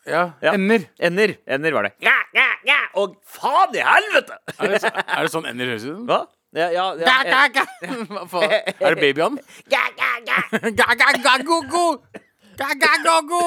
[0.05, 0.51] ja, Ja.
[0.53, 0.83] Ender.
[0.99, 1.37] ender.
[1.47, 1.93] Ender var det.
[2.03, 2.81] Ja, ja, ja.
[2.99, 4.37] Og faen i helvete!
[4.59, 6.03] Er det, så, er det sånn ender høres ut?
[6.09, 6.19] Hva?
[6.55, 7.65] Ja, ja, ja.
[8.13, 8.53] Hva faen?
[8.79, 9.39] Er det babyen?
[9.71, 10.41] ja, ja, ja.
[10.71, 11.85] Ga, ga, ga, go, go.
[12.55, 13.45] Ga, ga, go, go.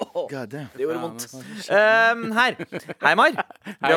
[0.00, 0.68] God damn.
[0.74, 1.24] Det gjorde vondt.
[1.68, 2.56] Um, her.
[3.04, 3.34] Hei, Mar.
[3.84, 3.96] Hei.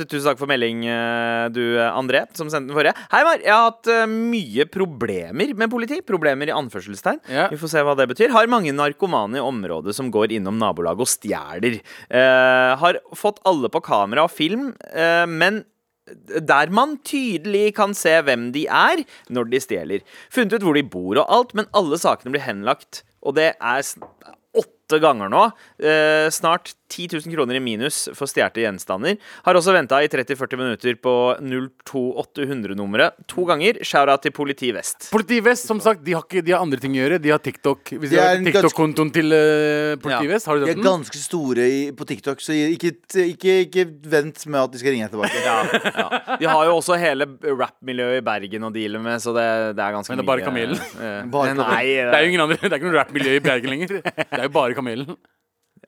[0.00, 2.94] Tusen takk for melding, eh, du eh, André, som sendte den forrige.
[3.10, 3.42] Hei, Mar.
[3.42, 6.00] Jeg har hatt eh, mye problemer med politi.
[6.06, 7.22] Problemer i anførselstegn.
[7.30, 7.48] Ja.
[7.50, 8.34] Vi får se hva det betyr.
[8.34, 11.80] Har mange narkomane i området som går innom nabolaget og stjeler.
[12.10, 15.64] Eh, har fått alle på kamera og film, eh, men
[16.40, 20.04] der man tydelig kan se hvem de er når de stjeler.
[20.32, 23.04] Funnet ut hvor de bor og alt, men alle sakene blir henlagt.
[23.20, 23.84] Og det er
[24.56, 25.46] åtte ganger nå.
[25.78, 29.16] Eh, snart 10 000 kroner i minus for stjålne gjenstander.
[29.46, 33.78] Har også venta i 30-40 minutter på 02800-nummeret to ganger.
[33.86, 35.08] Shout-out til Politi Vest.
[35.12, 37.20] Politi Vest, som sagt, de har, ikke, de har andre ting å gjøre.
[37.22, 37.94] De har TikTok.
[38.00, 40.34] Hvis De har en TikTok-kontoen til uh, Politi Ja.
[40.34, 42.92] Vest, har du De er ganske store i, på TikTok, så ikke,
[43.24, 45.38] ikke, ikke vent med at de skal ringe deg tilbake.
[45.50, 46.36] Ja, ja.
[46.40, 49.46] De har jo også hele rap-miljøet i Bergen å deale med, så det,
[49.78, 50.18] det er ganske mye.
[50.18, 50.80] Men det er bare Kamelen?
[50.94, 51.20] Uh,
[52.10, 54.00] Det er jo ingen andre, det er ikke noe rap-miljø i Bergen lenger.
[54.04, 55.16] Det er jo bare Kamelen.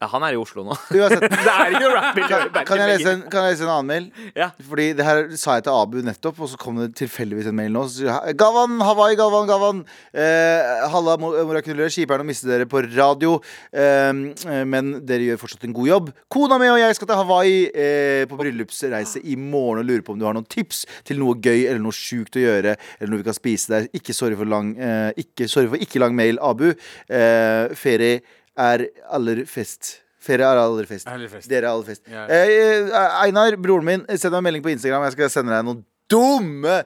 [0.02, 0.74] Ja, han er i Oslo nå.
[0.90, 3.90] Uansett, Det er ikke i Bergen kan jeg, lese en, kan jeg lese en annen
[3.92, 4.06] mail?
[4.34, 4.48] Ja.
[4.66, 7.70] Fordi det her sa jeg til Abu nettopp, og så kom det tilfeldigvis en mail
[7.76, 7.84] nå.
[7.92, 9.84] Så Gavan, Hawaii, Gavan, Gavan.
[10.10, 11.92] Eh, Halla, mo- morakulerer.
[11.92, 13.36] Kjiperen å miste dere på radio.
[13.70, 14.10] Eh,
[14.50, 16.10] eh, men dere gjør fortsatt en god jobb.
[16.32, 20.16] Kona mi og jeg skal til Hawaii eh, på bryllupsreise i morgen og lurer på
[20.16, 23.22] om du har noen tips til noe gøy eller noe sjukt å gjøre, eller noe
[23.22, 23.88] vi kan spise der.
[23.96, 26.70] Ikke sorry for lang eh, ikke, Sorry for ikke lang mail, Abu.
[27.12, 28.22] Eh, ferie
[28.58, 29.98] er aller fest.
[30.22, 31.08] Ferie er aller fest.
[31.08, 31.48] Fest.
[31.50, 32.02] Dere er aller fest.
[32.06, 32.26] Ja.
[32.30, 35.08] Eh, eh, Einar, broren min, send meg en melding på Instagram.
[35.08, 35.80] Jeg skal sende deg noen
[36.12, 36.76] dumme,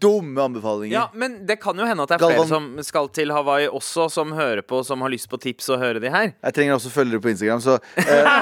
[0.00, 0.94] dumme anbefalinger.
[0.94, 4.08] Ja, men det kan jo hende at det er flere som skal til Hawaii også,
[4.12, 6.32] som hører på, som har lyst på tips og høre de her.
[6.32, 8.32] Jeg trenger også følgere på Instagram, så eh,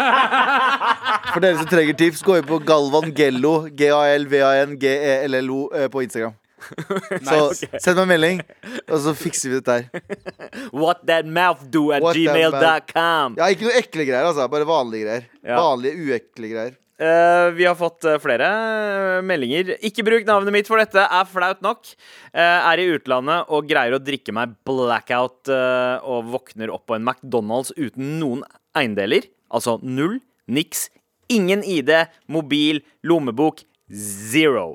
[1.33, 6.39] For dere som trenger tips, gå inn på Galvan Gello, G-A-L-V-A-N-G-E-L-L-O, eh, på Instagram.
[7.29, 8.41] Så send meg en melding,
[8.89, 10.05] og så fikser vi dette her.
[10.85, 13.37] What that mouth do at gmail.com.
[13.41, 14.49] Ja, ikke noe ekle greier, altså.
[14.53, 15.29] Bare vanlige greier.
[15.43, 15.61] Ja.
[15.61, 16.81] Vanlige, uekle greier.
[16.95, 19.73] Uh, vi har fått uh, flere eh, meldinger.
[19.83, 21.91] Ikke bruk navnet mitt, for dette er flaut nok.
[22.35, 27.71] Er i utlandet og greier å drikke meg blackout og våkner opp på en McDonald's
[27.77, 28.43] uten noen
[28.79, 29.27] eiendeler.
[29.55, 30.19] Altså null,
[30.51, 30.89] niks,
[31.31, 31.93] ingen ID,
[32.27, 34.75] mobil, lommebok, zero.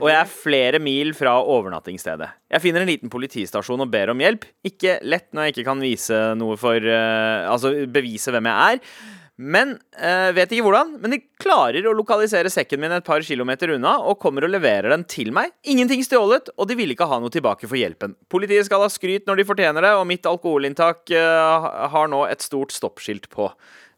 [0.00, 2.30] Og jeg er flere mil fra overnattingsstedet.
[2.54, 4.46] Jeg finner en liten politistasjon og ber om hjelp.
[4.66, 8.96] Ikke lett når jeg ikke kan vise noe for uh, Altså bevise hvem jeg er.
[9.34, 10.92] Men uh, vet ikke hvordan.
[11.02, 14.94] Men de klarer å lokalisere sekken min et par kilometer unna og kommer og leverer
[14.94, 15.50] den til meg.
[15.66, 18.14] Ingenting stjålet, og de ville ikke ha noe tilbake for hjelpen.
[18.30, 22.46] Politiet skal ha skryt når de fortjener det, og mitt alkoholinntak uh, har nå et
[22.46, 23.50] stort stoppskilt på.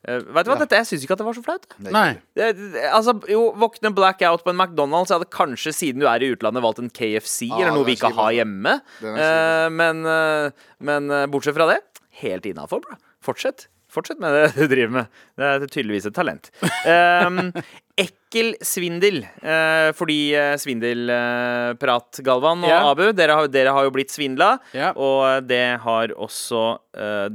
[0.07, 1.65] Uh, vet du hva, dette, Jeg syns ikke at det var så flaut.
[1.83, 2.09] Nei.
[2.39, 5.11] Det, det, altså, jo, Våkne blackout på en McDonald's.
[5.11, 7.97] Jeg hadde kanskje, siden du er i utlandet, valgt en KFC ah, eller noe vi
[7.99, 8.37] ikke har altså.
[8.39, 8.77] hjemme.
[9.03, 11.81] Eh, men, uh, men eh, bortsett fra det,
[12.23, 13.01] helt innafor, bra.
[13.27, 13.67] Fortsett.
[13.97, 15.19] Fortsett med det du driver med.
[15.37, 16.51] Det er tydeligvis et talent.
[16.87, 17.51] Um,
[17.97, 19.23] ekkel svindel.
[19.41, 22.89] Uh, fordi uh, svindelprat, Galvan og yeah.
[22.93, 24.57] Abu, dere har, dere har jo blitt svindla.
[24.77, 24.97] Yeah.
[24.97, 26.65] Og det har også
[26.97, 27.29] eh,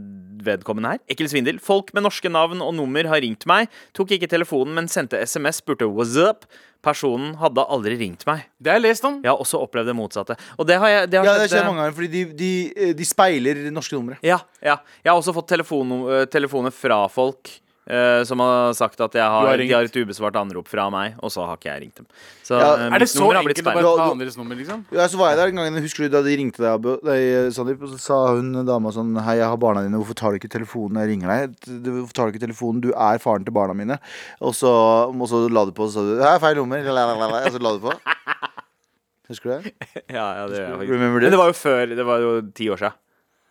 [0.45, 1.01] vedkommende her.
[1.11, 1.61] Ekkel svindel.
[1.63, 3.71] Folk med norske navn og nummer har ringt meg.
[3.97, 6.45] Tok ikke telefonen, men sendte SMS, spurte 'what's up'.
[6.81, 8.47] Personen hadde aldri ringt meg.
[8.57, 9.19] Det har jeg lest om.
[9.21, 10.37] Jeg har også opplevd det motsatte.
[10.57, 12.93] Og det har jeg det har Ja, det skjedd, skjer mange ganger, fordi de, de,
[12.97, 14.17] de speiler norske numre.
[14.25, 14.79] ja, ja.
[15.03, 17.51] Jeg har også fått telefon, øh, telefoner fra folk
[17.91, 21.17] øh, som har sagt at jeg har, har de har et ubesvart anrop fra meg,
[21.19, 22.07] og så har ikke jeg ringt dem.
[22.47, 24.85] Så Ja, øh, Er det så enkelt å bare ta andres nummer, liksom?
[24.95, 27.81] Ja, så var jeg der en gang, Husker du da de ringte deg, deg, Sandeep?
[27.83, 30.51] Og så sa hun dama sånn Hei, jeg har barna dine, hvorfor tar du ikke
[30.55, 30.99] telefonen?
[31.03, 31.55] Jeg ringer deg.
[31.83, 32.81] Du- Hvorfor tar du ikke telefonen?
[32.81, 33.99] Du er faren til barna mine.
[34.41, 34.71] Og så,
[35.11, 36.79] og så la du på, og så sa du er feil nummer.
[36.79, 37.93] Og så la du på.
[39.31, 39.73] Husker du det?
[40.17, 41.85] Ja, ja, det gjør jeg Men det var jo før.
[41.95, 42.97] Det var jo ti år siden.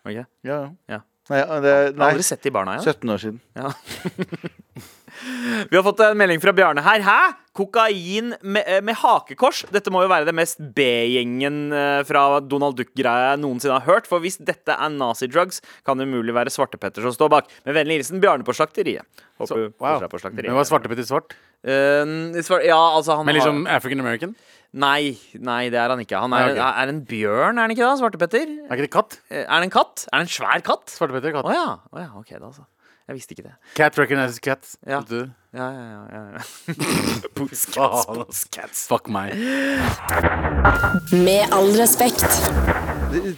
[0.04, 0.24] Okay?
[0.44, 0.58] Ja.
[0.88, 1.00] Ja, Ja.
[1.30, 2.96] Nei, det, Jeg har aldri sett de barna igjen.
[2.98, 3.40] 17 år siden.
[3.54, 3.70] Ja.
[5.70, 7.02] Vi har fått en melding fra Bjarne her.
[7.04, 7.18] Hæ?
[7.56, 9.64] Kokain med, eh, med hakekors?
[9.74, 14.08] Dette må jo være det mest B-gjengen eh, fra Donald Duck-greia jeg noensinne har hørt.
[14.08, 17.50] For hvis dette er nazi-drugs, kan det umulig være Svartepetter som står bak.
[17.68, 19.04] Med vennlig hilsen Bjarne på slakteriet.
[19.40, 20.06] Håper Så, wow.
[20.06, 20.50] på slakteriet.
[20.50, 21.36] Men var Svartepetter svart?
[21.60, 22.64] Uh, svart?
[22.64, 24.34] ja, altså han Men har liksom African American?
[24.72, 26.14] Nei, nei, det er han ikke.
[26.22, 26.80] Han er, Nei, ok.
[26.84, 27.94] er en bjørn, er han ikke da?
[27.98, 28.52] Svartepetter?
[28.68, 29.16] Er ikke det katt?
[29.28, 30.04] Eh, Er det en katt?
[30.12, 30.92] Er det en svær katt?
[30.94, 31.56] Svartepetter er Å katt.
[31.56, 31.64] ja.
[31.90, 32.10] Å ja.
[32.20, 32.66] Ok, da altså.
[33.10, 33.56] Jeg visste ikke det.
[33.74, 34.68] Cat recognizes cat.
[34.86, 35.00] Ja.
[35.02, 35.24] Du?
[35.50, 36.42] Ja, ja, ja, ja, ja.
[37.74, 38.20] Faen,
[38.54, 38.84] cats.
[38.86, 39.34] Fuck meg.
[41.10, 42.22] Med all respekt.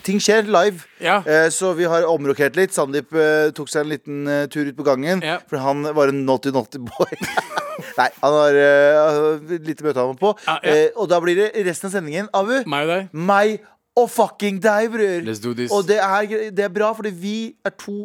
[0.05, 0.85] Ting skjer live.
[1.01, 1.23] Ja.
[1.25, 2.77] Eh, så vi har omrokert litt.
[2.77, 5.25] Sandeep eh, tok seg en liten eh, tur ut på gangen.
[5.25, 5.39] Ja.
[5.49, 7.09] For han var en naughty naughty boy.
[8.03, 10.37] Nei, han har uh, lite møte han var på.
[10.45, 10.77] Ja, ja.
[10.77, 12.29] Eh, og da blir det resten av sendingen.
[12.37, 13.13] Abu, Meg og deg.
[13.33, 13.57] meg
[13.97, 15.19] og fucking deg, bror.
[15.25, 15.73] Let's do this.
[15.73, 18.03] Og det er, det er bra, fordi vi er to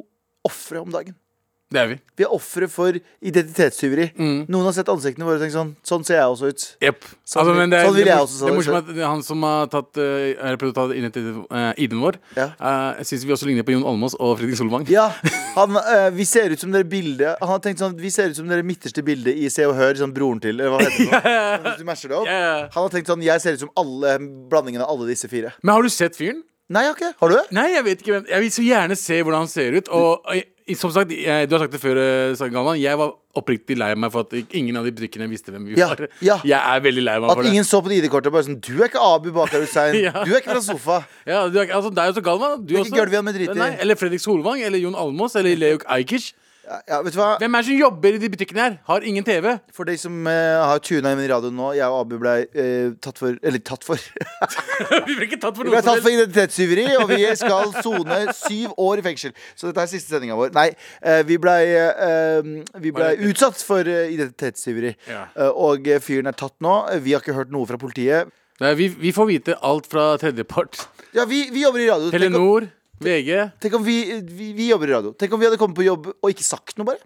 [0.48, 1.20] ofre om dagen.
[1.68, 1.96] Det er vi.
[2.16, 4.06] Vi er ofre for identitetstyveri.
[4.16, 4.38] Mm.
[4.48, 6.64] Noen har sett ansiktene våre og tenkt sånn Sånn ser jeg også ut.
[6.86, 7.08] Yep.
[7.28, 8.48] Sånn Altså, det, sånn vil jeg også se ut.
[8.48, 12.04] det er morsomt at han som har tatt uh, prøvd å ta identiteten uh, ID-en
[12.06, 12.48] vår, Ja.
[12.56, 14.88] uh, jeg syns vi også ligner på Jon Almaas og Fredrik Solvang.
[14.94, 15.10] Ja,
[15.58, 18.40] han, uh, vi ser ut som dere bildet Han har tenkt sånn Vi ser ut
[18.40, 21.22] som dere midterste bildet i Se og Hør, sånn broren til, eller hva heter det?
[21.28, 21.64] nå?
[21.68, 22.30] Hvis du masher det opp.
[22.32, 22.52] Ja.
[22.78, 24.18] Han har tenkt sånn Jeg ser ut som alle
[24.52, 25.52] blandingen av alle disse fire.
[25.62, 26.46] Men har du sett fyren?
[26.72, 27.14] Nei, jeg har ikke.
[27.22, 27.46] Har du det?
[27.56, 29.92] Nei, jeg vet ikke hvem Jeg vil så gjerne se hvordan han ser ut.
[29.96, 30.32] Og
[30.76, 31.96] som sagt, jeg, du har sagt det før,
[32.36, 32.80] uh, Galvan.
[32.82, 35.88] Jeg var oppriktig lei meg for at ingen av de butikkene visste hvem vi Ja,
[35.94, 36.08] var.
[36.26, 36.40] ja.
[36.44, 37.52] Jeg er veldig lei meg At for det.
[37.54, 39.96] ingen så på det ID-kortet og bare sånn Du er ikke Abu Bakar Hussein.
[40.08, 40.12] Ja.
[40.26, 40.98] Du er ikke fra sofa.
[41.30, 42.66] Ja, du er, altså, det er jo så Galvan.
[42.66, 42.92] Du, er også.
[42.92, 43.58] ikke Gulvian med drit i.
[43.60, 44.60] Nei, Eller Fredrik Solvang.
[44.66, 45.36] Eller Jon Almås.
[45.40, 46.34] Eller Leuk Ajkic.
[46.68, 47.30] Ja, vet du hva?
[47.40, 48.74] Hvem er det som jobber i de butikkene her?
[48.90, 49.46] Har ingen TV.
[49.76, 52.90] For de som eh, har tuna inn i radioen nå, jeg og Abu ble eh,
[53.04, 54.02] tatt for Eller tatt for.
[55.08, 58.20] vi ble ikke tatt for Vi noe ble tatt for identitetstyveri, og vi skal sone
[58.44, 59.36] syv år i fengsel.
[59.56, 60.52] Så dette er siste sendinga vår.
[60.58, 60.68] Nei,
[61.00, 62.52] eh, vi blei eh,
[62.84, 64.96] Vi blei utsatt for eh, identitetstyveri.
[65.08, 65.24] Ja.
[65.38, 66.82] Eh, og eh, fyren er tatt nå.
[67.06, 68.34] Vi har ikke hørt noe fra politiet.
[68.60, 70.82] Nei, vi, vi får vite alt fra tredjepart.
[71.16, 72.12] Ja, vi, vi jobber i radio.
[72.12, 72.68] Telenor,
[73.04, 73.30] VG.
[73.62, 75.14] tenk om vi, vi, vi jobber i radio.
[75.14, 77.04] Tenk om vi hadde kommet på jobb og ikke sagt noe, bare.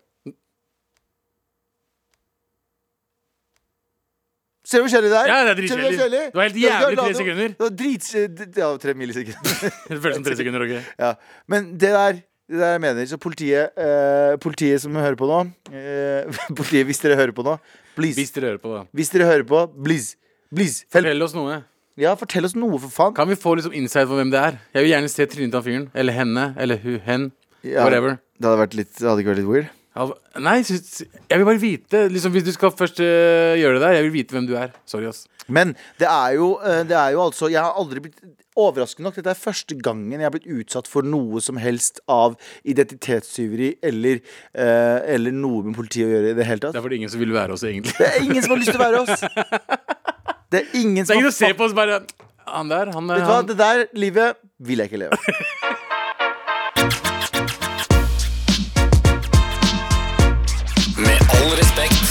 [4.71, 5.27] Ser du hvor kjedelig det er?
[5.27, 5.95] Ja, det er dritkjedelig.
[5.99, 6.25] kjedelig?
[6.32, 7.47] Det var helt jævlig tre sekunder.
[7.58, 8.12] Det var drits...
[8.62, 9.71] Ja, tre millisekunder.
[9.89, 10.63] Det føles som tre sekunder.
[10.67, 11.15] ok Ja,
[11.51, 15.38] men det der det der jeg mener, så politiet eh, Politiet som hører på nå
[15.71, 16.27] eh,
[16.58, 17.54] Politiet, hvis dere hører på nå
[17.95, 18.82] Please, Hvis dere hører på, da.
[18.91, 20.17] hvis dere hører på Please,
[20.51, 21.62] please Fortell oss noe.
[21.99, 24.58] Ja, fortell oss noe for faen Kan vi få liksom insight på hvem det er?
[24.73, 25.89] Jeg vil gjerne se trynet av fyren.
[25.93, 26.54] Eller henne.
[26.58, 27.32] Eller hu, hen.
[27.63, 28.17] ja, Whatever.
[28.39, 29.69] Det hadde, vært litt, det hadde ikke vært litt weird
[30.01, 32.06] Al- Nei, sy- jeg vil bare vite.
[32.10, 34.71] Liksom, hvis du skal først øh, gjøre det der, jeg vil vite hvem du er.
[34.88, 35.25] Sorry, ass.
[35.51, 38.21] Men det er jo, eh, det er jo altså Jeg har aldri blitt
[38.62, 42.34] Overraskende nok, dette er første gangen jeg har blitt utsatt for noe som helst av
[42.67, 44.19] identitetstyveri eller,
[44.54, 46.73] eh, eller noe med politiet å gjøre i det hele tatt.
[46.75, 47.95] Det er fordi ingen som vil være oss, egentlig.
[47.95, 49.23] Det er ingen som har lyst til å være oss.
[50.52, 52.02] Det er ingen Det som er ingen som ser på oss bare
[52.48, 53.48] Han der, han Vet er du hva, han.
[53.52, 55.18] det der livet vil jeg ikke leve.
[61.02, 62.04] Med all respekt.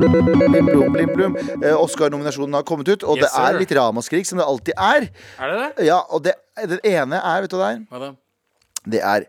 [0.00, 1.36] Blim, blum, blim, blum.
[1.62, 5.06] Eh, Oscar-nominasjonen har kommet ut, og Yes, det er litt ramaskrik, som det alltid er.
[5.38, 5.86] Er det det?
[5.90, 7.84] Ja, og det, Den ene er, vet du hva det er?
[7.92, 8.10] Hva da?
[8.96, 9.26] Det er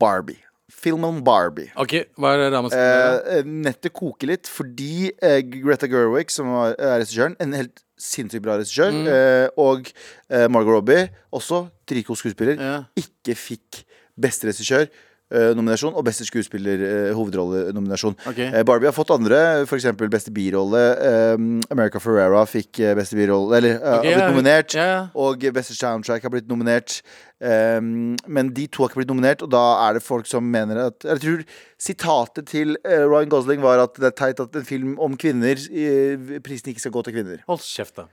[0.00, 0.40] Barbie.
[0.78, 1.72] Filmen Barbie.
[1.80, 3.28] OK, hva er ramaskriket?
[3.38, 8.44] Eh, nettet koker litt fordi eh, Greta Gerwig, som var- er regissøren, en helt sinnssykt
[8.44, 9.08] bra regissør, Mm.
[9.10, 9.90] eh, og
[10.30, 12.84] eh, Margot Robbie, også dritgod skuespiller, Ja.
[12.96, 13.82] ikke fikk
[14.18, 14.86] beste regissør
[15.30, 18.16] nominasjon og beste skuespiller eh, hovedrollenominasjon.
[18.30, 18.38] Ok.
[18.46, 19.90] Eh, Barbie har fått andre, f.eks.
[20.08, 20.80] beste birolle.
[21.04, 21.34] Eh,
[21.74, 24.76] America Ferrera fikk eh, beste birolle, eller okay, har blitt nominert.
[24.78, 25.08] ja.
[25.18, 27.00] Og beste soundtrack har blitt nominert.
[27.44, 30.80] Eh, men de to har ikke blitt nominert, og da er det folk som mener
[30.88, 31.44] at Jeg tror
[31.78, 35.60] sitatet til eh, Ryan Gosling var at det er teit at en film om kvinner
[35.70, 37.44] eh, Prisen ikke skal gå til kvinner.
[37.46, 38.08] Hold kjeft, da.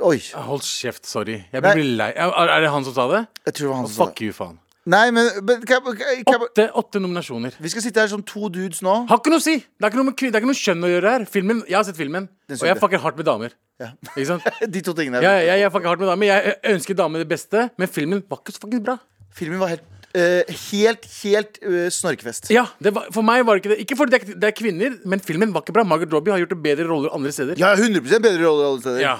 [0.00, 0.18] Oi.
[0.48, 1.42] Hold kjeft, sorry.
[1.52, 2.10] Jeg blir lei.
[2.16, 3.24] Er det han som sa det?
[3.44, 4.60] Jeg tror det var han som sa Fuck you, faen.
[4.86, 7.54] Nei, men, men kan, jeg- kan, jeg- kan, jeg- Åtte, åtte nominasjoner.
[7.58, 9.06] Vi skal sitte her som to dudes nå.
[9.08, 9.54] Har ikke noe å si!
[9.56, 11.24] Det er ikke noe, med, kvin- det er ikke noe kjønn å gjøre her.
[11.24, 12.82] Filmen, Jeg har sett filmen, Den og jeg sugde.
[12.84, 13.56] fucker hardt med damer.
[13.80, 13.88] Ja.
[14.12, 14.44] Ikke sant?
[14.76, 15.22] De to tingene.
[15.24, 16.26] Jeg, jeg, jeg fucker hardt med damer.
[16.28, 18.98] Jeg ønsker damer det beste, men filmen var ikke så fucking bra.
[19.34, 19.82] Filmen var helt,
[20.14, 22.52] eh, helt, helt eh, snorkefest.
[22.54, 23.80] Ja, det var, For meg var det ikke det.
[23.88, 25.82] Ikke fordi det er, det er kvinner, men filmen var ikke bra.
[25.88, 27.56] Margaret Robbie har gjort det bedre roller andre steder.
[27.58, 29.00] Ja, 100 bedre rolle alle steder.
[29.00, 29.16] Ja.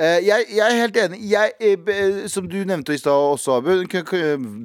[0.00, 1.18] Eh, jeg, jeg er helt enig.
[1.30, 3.74] Jeg, eh, som du nevnte i stad også, Abu.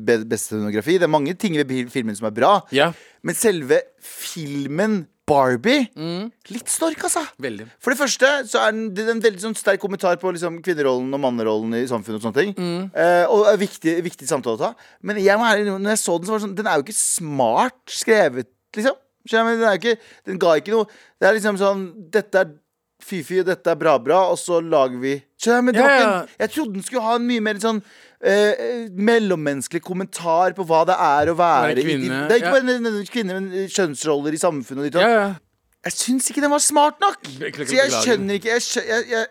[0.07, 0.95] be- Beste scenografi.
[0.97, 2.53] Det er mange ting ved filmen som er bra.
[2.71, 2.91] Ja,
[3.23, 5.89] Men selve filmen Barbie
[6.47, 7.19] Litt snork, altså.
[7.43, 7.65] veldig.
[7.83, 11.11] For det første så er den, det en veldig sånn sterk kommentar på liksom, kvinnerollen
[11.13, 12.21] og mannerollen i samfunnet.
[12.21, 12.53] Og sånne ting
[12.95, 14.69] Eh, Og er viktig, viktig samtale å ta.
[15.03, 17.83] Men jeg når jeg så den, så var det sånn Den er jo ikke smart
[17.91, 18.95] skrevet, liksom.
[19.27, 20.85] Den, ikke, den ga ikke noe
[21.19, 21.81] Det er liksom sånn
[22.15, 22.53] Dette er
[23.03, 25.63] fy-fy, dette er bra-bra, og så lager vi Skjønner?
[25.67, 27.81] Men det var ikke en, jeg trodde den skulle ha en mye mer sånn
[28.25, 32.51] eh, mellommenneskelig kommentar på hva det er å være, Være kvinne, de- Det er ikke
[32.51, 32.55] ja.
[32.57, 35.19] bare nødvendigvis kvinner, men kjønnsroller i samfunnet og ditt og Ja, datt.
[35.21, 35.35] ja.
[35.87, 37.21] Jeg syns ikke den var smart nok.
[37.39, 38.03] Beklager, Så jeg beklager.
[38.03, 39.25] skjønner ikke Jeg, skjø- jeg, jeg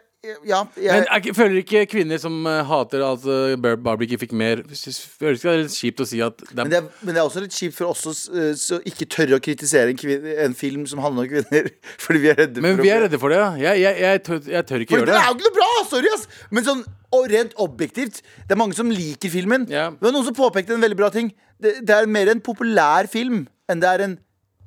[0.46, 4.34] Ja, jeg, Men er, føler ikke kvinner som eh, hater at uh, Barbie ikke fikk
[4.36, 7.16] mer Føler ikke det er litt kjipt å si at det men, det er, men
[7.16, 10.00] det er også litt kjipt for oss å eh, så ikke tørre å kritisere en,
[10.00, 11.70] kvinne, en film som handler om kvinner.
[12.04, 13.50] Fordi vi er redde Men for vi er redde for det, ja.
[13.66, 15.22] Jeg, jeg, jeg, tør, tør ikke For gjøre det det.
[15.22, 15.70] er jo ikke noe bra!
[15.90, 16.28] Sorry, ass!
[16.50, 16.86] Men sånn
[17.16, 19.68] og rent objektivt Det er mange som liker filmen.
[19.70, 19.94] Yeah.
[19.94, 21.30] Det var noen som påpekte en veldig bra ting.
[21.62, 24.18] Det, det er mer en populær film enn det er en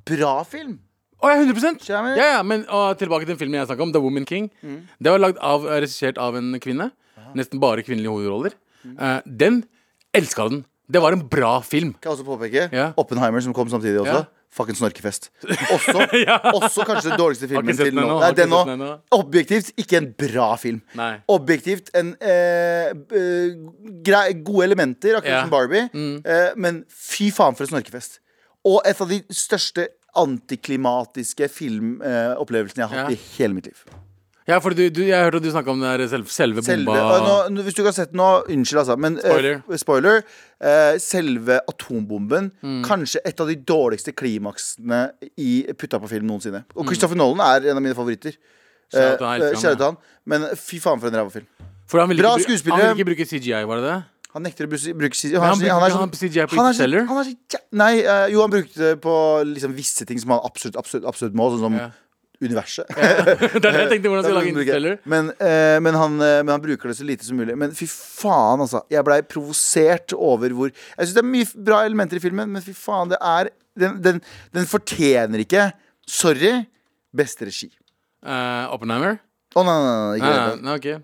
[0.10, 0.80] bra film.
[1.19, 4.01] Å, ja, 100 Skjønner Ja, ja, men og, tilbake til filmen jeg snakka om, The
[4.03, 4.47] Woman King.
[4.63, 4.79] Mm.
[5.03, 6.91] Det var lagd av, regissert av en kvinne.
[7.38, 8.55] Nesten bare kvinnelige hovedroller.
[8.86, 8.95] Mm.
[8.97, 9.63] Uh, den
[10.15, 10.63] elska den.
[10.89, 11.91] Det var en bra film.
[11.99, 12.91] Kan jeg også påpeke Ja.
[12.97, 14.23] Oppenheimer, som kom samtidig også.
[14.23, 14.27] Ja.
[14.49, 15.27] Fucking snorkefest.
[15.75, 15.93] Også,
[16.58, 18.05] også kanskje den dårligste filmen til nå.
[18.17, 18.88] Nei, den nå.
[19.13, 20.79] Objektivt ikke en bra film.
[20.97, 21.12] Nei.
[21.29, 25.43] Objektivt en eh, eh, gode elementer, akkurat Ja.
[25.43, 25.86] som Barbie.
[25.93, 28.17] Eh, men fy faen for en snorkefest.
[28.65, 29.86] Og et av de største
[30.21, 33.15] antiklimatiske filmopplevelsene jeg har hatt Ja.
[33.17, 33.84] i hele mitt liv.
[34.49, 37.17] Ja, for du, du, jeg hørte at du snakka om den selve, selve Selve, bomba.
[37.19, 38.95] selve, nå, hvis du ikke har sett den nå, unnskyld, altså.
[38.97, 39.60] Men, eh, Spoiler.
[39.77, 40.23] spoiler
[40.60, 42.47] eh, selve atombomben.
[42.65, 42.79] Mm.
[42.88, 46.63] Kanskje et av de dårligste klimaksene i putta på film noensinne.
[46.65, 46.79] Mm.
[46.82, 48.34] Og Christopher Nolan er en av mine favoritter.
[48.89, 49.75] Kjære til han, Eh, ja.
[49.75, 49.97] til han.
[50.25, 51.45] Men fy faen for en ræva film.
[51.86, 54.03] For han ville Bra ikke, bru- Han ville ikke bruke CGI, var det det?
[54.36, 55.39] Han nekter å bruke, CGI.
[55.42, 59.13] Han sånn- han han han er så Nei, eh, jo, han brukte det på
[59.56, 61.89] liksom, visse ting som han absolutt, absolutt, absolutt må, sånn som Ja.
[62.39, 62.88] universet.
[62.96, 65.00] det er det jeg tenkte hvordan jeg lage Interstellar.
[65.06, 67.58] Men, uh, men, han, uh, men han bruker det så lite som mulig.
[67.58, 68.84] Men fy faen, altså.
[68.94, 72.62] Jeg blei provosert over hvor Jeg syns det er mye bra elementer i filmen, men
[72.62, 74.22] fy faen, det er Den, den,
[74.54, 75.72] den fortjener ikke
[76.10, 76.65] Sorry,
[77.15, 77.70] beste regi.
[78.26, 79.20] Uh, Oppenheimer?
[79.58, 80.98] Å nei, nei, nei, ikke Nei, nei, okay.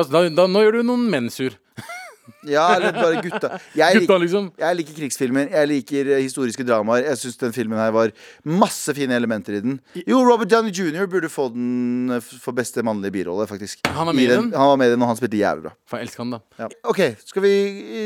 [0.00, 1.56] Også, da, da, nå gjør du noen menn sur.
[2.48, 3.58] Ja, eller bare gutta.
[3.76, 4.48] Jeg, Gutta, liksom.
[4.58, 5.48] jeg liker krigsfilmer.
[5.52, 7.04] Jeg liker eh, historiske dramaer.
[7.10, 8.12] Jeg syns den filmen her var
[8.44, 9.78] masse fine elementer i den.
[10.06, 11.06] Jo, Robert Downey jr.
[11.10, 13.80] burde få den eh, for beste mannlige birolle, faktisk.
[13.90, 14.52] Han var med i den?
[14.54, 15.74] Han var med i den, og han spilte jævlig bra.
[15.90, 16.42] For jeg elsker han, da.
[16.64, 16.70] Ja.
[16.92, 17.54] OK, skal vi,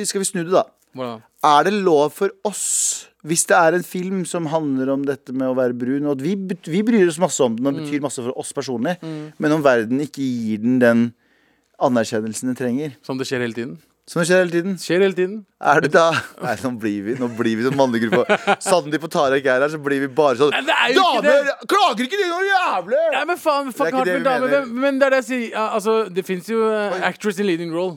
[0.09, 0.65] skal vi snu det, da?
[0.95, 1.23] Hvordan?
[1.45, 5.49] Er det lov for oss, hvis det er en film som handler om dette med
[5.51, 6.37] å være brun, og at vi,
[6.71, 7.81] vi bryr oss masse om den og Mm.
[7.83, 11.03] betyr masse for oss personlig, men om verden ikke gir den den
[11.83, 13.75] anerkjennelsen den trenger, Som det skjer hele tiden.
[14.07, 15.37] Som skjer hele tiden, Skjer hele tiden.
[15.65, 16.11] er det da
[16.43, 18.37] Nei, nå blir vi Nå blir vi som mannegruppa.
[18.61, 21.23] Sandeep og Tarek er her, så blir vi bare sånn Nei, det er jo ikke
[21.25, 21.53] Damer!
[21.73, 23.03] Klager ikke de noe jævlig?
[23.17, 24.49] Nei, men faen, fuck hardt med damer.
[24.59, 25.47] Men, men det er det jeg sier.
[25.57, 27.97] Ja, altså, det fins jo uh, actress in leading role.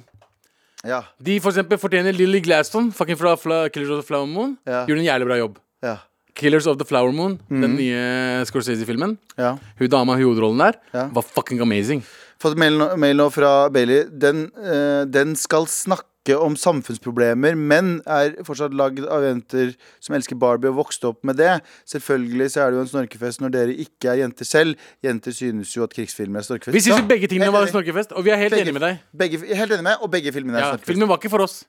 [0.88, 1.02] Ja.
[1.20, 4.56] De for eksempel fortjener Lily Gladstone, fucking fra Fla Killers of the Flower Moon.
[4.68, 4.86] Ja.
[4.88, 5.58] Gjorde en jævlig bra jobb.
[5.84, 5.98] Ja.
[6.38, 7.62] Killers of the Flower Moon, Mhm.
[7.66, 9.18] den nye Scorsese-filmen.
[9.38, 9.56] ja.
[9.80, 11.08] Hun dama i hovedrollen der Ja.
[11.12, 12.04] var fucking amazing.
[12.42, 14.06] Fått mail, mail nå fra Bailey.
[14.12, 19.70] Den, uh, den skal snakke om samfunnsproblemer, men er fortsatt lagd av jenter
[20.04, 21.54] som elsker Barbie og vokste opp med det.
[21.88, 24.76] Selvfølgelig så er det jo en snorkefest når dere ikke er jenter selv.
[25.08, 26.76] Jenter synes jo at krigsfilmer er snorkefest.
[26.76, 29.00] Vi synes jo begge tingene var snorkefest, og vi er helt Begge- enige med deg.
[29.24, 30.92] Begge, helt enig med, og begge filmene er Ja, snorkefest.
[30.92, 31.62] filmen var ikke for oss.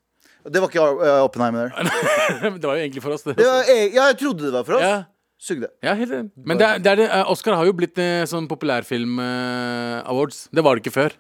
[0.49, 1.73] Det var ikke uh, Oppenheimer
[2.59, 3.23] det var jo egentlig for oss.
[3.27, 3.37] Det.
[3.39, 4.83] Det var, jeg, ja, jeg trodde det var for oss.
[4.87, 4.99] Ja,
[5.39, 5.69] Sugde.
[5.83, 6.31] ja helt enig.
[6.45, 10.49] Men det er, det er det, eh, Oscar har jo blitt eh, sånn populærfilm-awards.
[10.53, 11.17] det var det ikke før.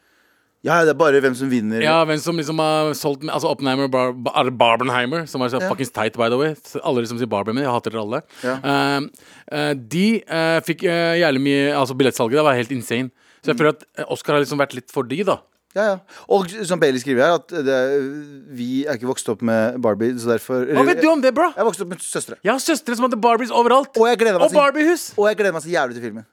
[0.67, 1.79] Ja, det er bare hvem som vinner.
[1.85, 5.61] Ja, hvem som liksom har solgt Altså Oppenheimer og Bar Bar Barbenheimer, som er så
[5.63, 5.69] Ja.
[5.71, 6.57] fuckings tight, by the way.
[6.83, 8.23] Alle som sier Barbenheimer, jeg hater dere alle.
[8.43, 8.57] Ja.
[8.59, 9.01] Eh,
[9.53, 13.11] eh, de uh, fikk uh, jævlig mye Altså billettsalget der var helt insane.
[13.45, 15.39] Så jeg føler at eh, Oscar har liksom vært litt for de, da.
[15.79, 16.23] Ja, ja.
[16.35, 17.77] Og som Bailey skriver her, at det,
[18.59, 21.53] vi er ikke vokst opp med Barbie, så derfor Hva vet du om det, bro?
[21.55, 22.41] Jeg er vokst opp med søstre.
[22.43, 23.95] Jeg har søstre som hadde Barbies overalt.
[23.97, 25.07] Og jeg gleder meg Og til- Barbiehus.
[25.17, 26.27] Og jeg gleder meg så jævlig til filmen.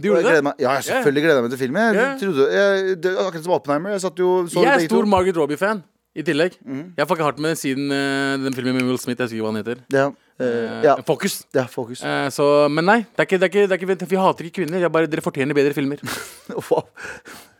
[0.00, 0.44] Du jeg gjorde det?
[0.44, 1.82] meg, ja, selvfølgelig gleder jeg meg til filmen.
[1.82, 2.20] Jeg yeah.
[2.20, 3.90] trodde, jeg, det, akkurat som Oppenheimer.
[3.96, 5.08] Jeg satt jo så Jeg er stor to.
[5.12, 5.82] Margaret Robbie-fan.
[6.16, 6.56] I tillegg.
[6.66, 9.20] Jeg har fucka hardt med den siden eh, den filmen med Will Smith.
[9.20, 9.82] Jeg husker ikke hva han heter.
[9.94, 10.06] Ja,
[10.40, 11.40] eh, ja, Fokus.
[11.54, 12.02] Ja, fokus.
[12.04, 14.48] Uh, så, men nei, det er ikke, det er ikke, det er ikke, vi hater
[14.48, 14.86] ikke kvinner.
[14.92, 16.02] Bare, dere fortjener bedre filmer.
[16.50, 16.82] Wow.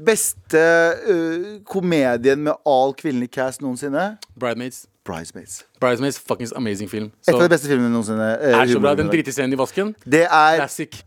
[0.02, 0.60] Beste
[1.06, 4.16] uh, komedien med all kvinnelig cast noensinne?
[4.34, 4.86] Bridesmaids.
[5.06, 5.60] Bridesmaids.
[5.80, 7.12] Bridesmaids, fuckings amazing film.
[7.22, 8.32] Et Så, av de beste filmene noensinne.
[8.50, 8.96] er så bra.
[8.98, 9.94] Den dritescenen i vasken.
[10.04, 11.02] Det er Classic.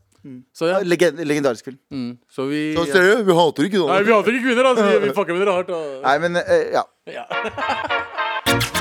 [0.56, 0.78] Så ja.
[0.88, 1.78] legend, legendarisk film.
[1.92, 2.14] Mm.
[2.32, 4.06] Så vi Så ser du, vi hater ikke Nei, sånn.
[4.08, 4.86] vi hater ikke kvinner, altså.
[5.04, 5.74] Vi fucker med dere hardt.
[5.76, 6.00] Og...
[6.06, 6.40] Nei, men
[6.72, 6.88] ja.
[7.12, 8.72] Ja.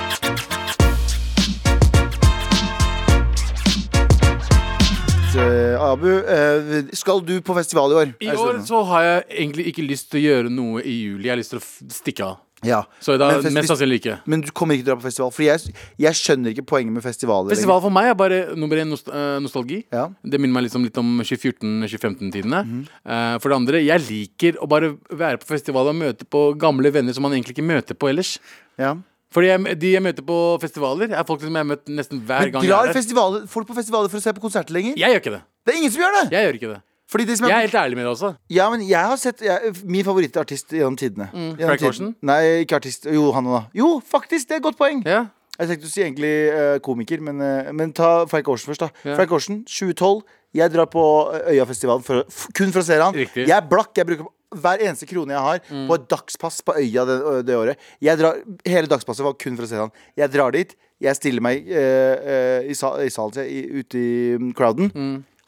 [5.82, 8.14] Abu, eh, skal du på festival i år?
[8.22, 8.64] I år sånn?
[8.68, 11.26] så har jeg egentlig ikke lyst til å gjøre noe i juli.
[11.26, 12.40] Jeg har lyst til å stikke av.
[12.62, 12.84] Ja.
[13.02, 14.16] Så da Men mest sannsynlig ikke.
[14.30, 15.32] Men du kommer ikke til å dra på festival?
[15.34, 17.50] For jeg, jeg skjønner ikke poenget med festivaler.
[17.56, 19.80] Festival for meg er bare nummer én nost eh, nostalgi.
[19.92, 20.06] Ja.
[20.22, 22.62] Det minner meg liksom litt om 2014-2015-tidene.
[22.86, 26.94] Eh, for det andre, jeg liker å bare være på festival og møte på gamle
[26.94, 28.36] venner som man egentlig ikke møter på ellers.
[28.80, 28.94] Ja.
[29.32, 32.46] Fordi jeg, de jeg møter på festivaler, er folk som jeg har møtt nesten hver
[32.46, 34.94] Men gang jeg drar folk på festivaler for å se på konserter lenger?
[35.00, 35.42] Jeg gjør ikke det.
[35.66, 36.24] Det er ingen som gjør det!
[36.34, 36.80] Jeg gjør ikke det.
[37.12, 38.34] Fordi de som Jeg er, helt ærlig med det også.
[38.50, 41.28] ja, men jeg har sett jeg, Min favorittartist gjennom tidene.
[41.32, 42.14] Gjennom Frank tiden.
[42.24, 43.04] Nei, ikke artist.
[43.04, 43.62] Jo, han og da.
[43.76, 44.48] Jo, faktisk!
[44.48, 45.02] Det er et godt poeng.
[45.04, 45.26] Ja.
[45.58, 48.86] Jeg tenkte å si egentlig uh, komiker, men, uh, men ta Frank Orsen først.
[48.86, 49.16] da Ja.
[49.18, 50.22] Frank Orsen, 2012.
[50.56, 52.24] Jeg drar på eh, Øyafestivalen for,
[52.56, 53.14] kun for å se han.
[53.16, 53.46] Riktig.
[53.48, 53.92] Jeg er blakk.
[53.96, 57.16] Jeg bruker hver eneste krone jeg har på et dagspass på Øya det,
[57.48, 57.86] det året.
[58.04, 59.92] Jeg drar, hele dagspasset var kun for å se han.
[60.20, 60.74] Jeg drar dit.
[61.02, 64.92] Jeg stiller meg uh, i, i salen, i, ute i mm, crowden.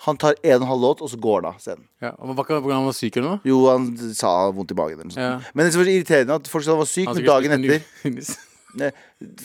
[0.04, 1.84] Han tar en og en halv låt, og så går han av scenen.
[2.04, 2.10] Ja.
[2.18, 3.40] og Hva kan han var syk eller noe?
[3.48, 3.86] Jo, han
[4.16, 4.98] sa han vondt i magen.
[5.00, 5.24] Eller noe sånt.
[5.24, 5.52] Ja.
[5.54, 7.56] Men det som var så irriterende at folk sa han var syk, Han men dagen
[7.56, 8.34] etter
[8.74, 8.88] Nei,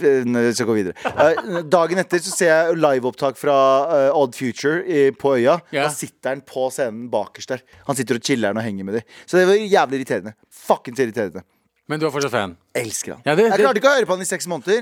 [0.01, 0.95] Jeg skal gå videre.
[1.05, 3.57] Eh, dagen etter så ser jeg liveopptak fra
[3.93, 4.81] eh, Odd Future
[5.21, 5.59] på øya.
[5.69, 5.85] Yeah.
[5.85, 7.61] Da sitter han på scenen bakerst der.
[7.87, 9.05] Han sitter og chiller'n og henger med dem.
[9.29, 10.33] Så det var jævlig irriterende.
[10.49, 11.45] Fuckings irriterende.
[11.89, 12.57] Men du er fortsatt fan?
[12.77, 13.21] Elsker han.
[13.25, 14.81] Ja, det- jeg klarte ikke å høre på han i seks måneder.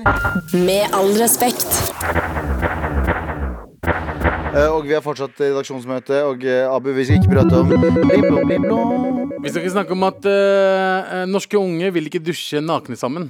[0.64, 2.76] Med all respekt.
[4.58, 6.22] Eh, og vi har fortsatt redaksjonsmøte.
[6.26, 9.34] Og eh, Abu, vi skal ikke prate om blimblom, blimblom.
[9.38, 13.28] Vi skal ikke snakke om at eh, norske unge vil ikke dusje nakne sammen.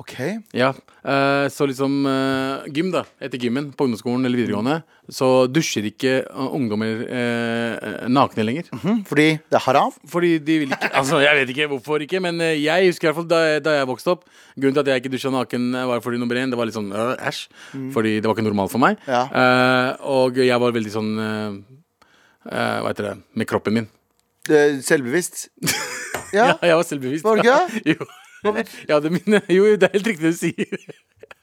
[0.00, 0.14] OK.
[0.56, 0.70] Ja,
[1.04, 3.02] eh, Så liksom eh, gym, da.
[3.20, 4.78] Etter gymmen på ungdomsskolen eller videregående,
[5.12, 8.70] så dusjer ikke eh, ungdommer eh, nakne lenger.
[8.80, 9.92] Hm, Fordi det er haram?
[10.08, 13.10] Fordi de vil ikke Altså, jeg vet ikke hvorfor ikke, men eh, jeg husker i
[13.10, 14.24] hvert fall da, jeg- da jeg vokste opp
[14.56, 16.78] Grunnen til at jeg ikke dusja naken, eh, var fordi nummer én, det var litt
[16.78, 17.42] sånn øh, æsj.
[17.94, 18.96] Fordi det var ikke normalt for meg.
[19.06, 19.26] Ja.
[19.28, 21.60] Eh, og jeg var veldig sånn eh,
[22.50, 23.90] eh, Hva heter det Med kroppen min.
[24.48, 25.48] Eh, Selvbevisst?
[26.30, 26.44] Ja.
[26.46, 27.24] Ja, jeg var selvbevisst.
[27.26, 28.04] Var du ikke jo.
[28.44, 30.92] Jeg det mine Jo, det er helt riktig det du sier.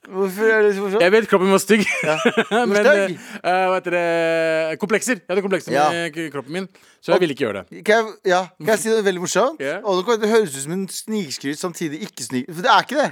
[0.08, 1.04] Hvorfor er det så morsomt?
[1.04, 1.84] Jeg vet kroppen var stygg.
[2.72, 3.18] Men stygg?
[3.44, 5.20] eh, hva heter det Komplekser.
[5.20, 5.90] Jeg hadde komplekser Ja.
[5.92, 6.68] med kroppen min,
[7.04, 7.84] så jeg ville ikke gjøre det.
[7.88, 9.60] Kan jeg, ja, kan jeg si noe veldig morsomt?
[9.64, 9.84] Yeah.
[9.84, 12.48] Og det høres ut som en snikskryt, samtidig ikke snik...
[12.54, 13.10] For det er ikke det.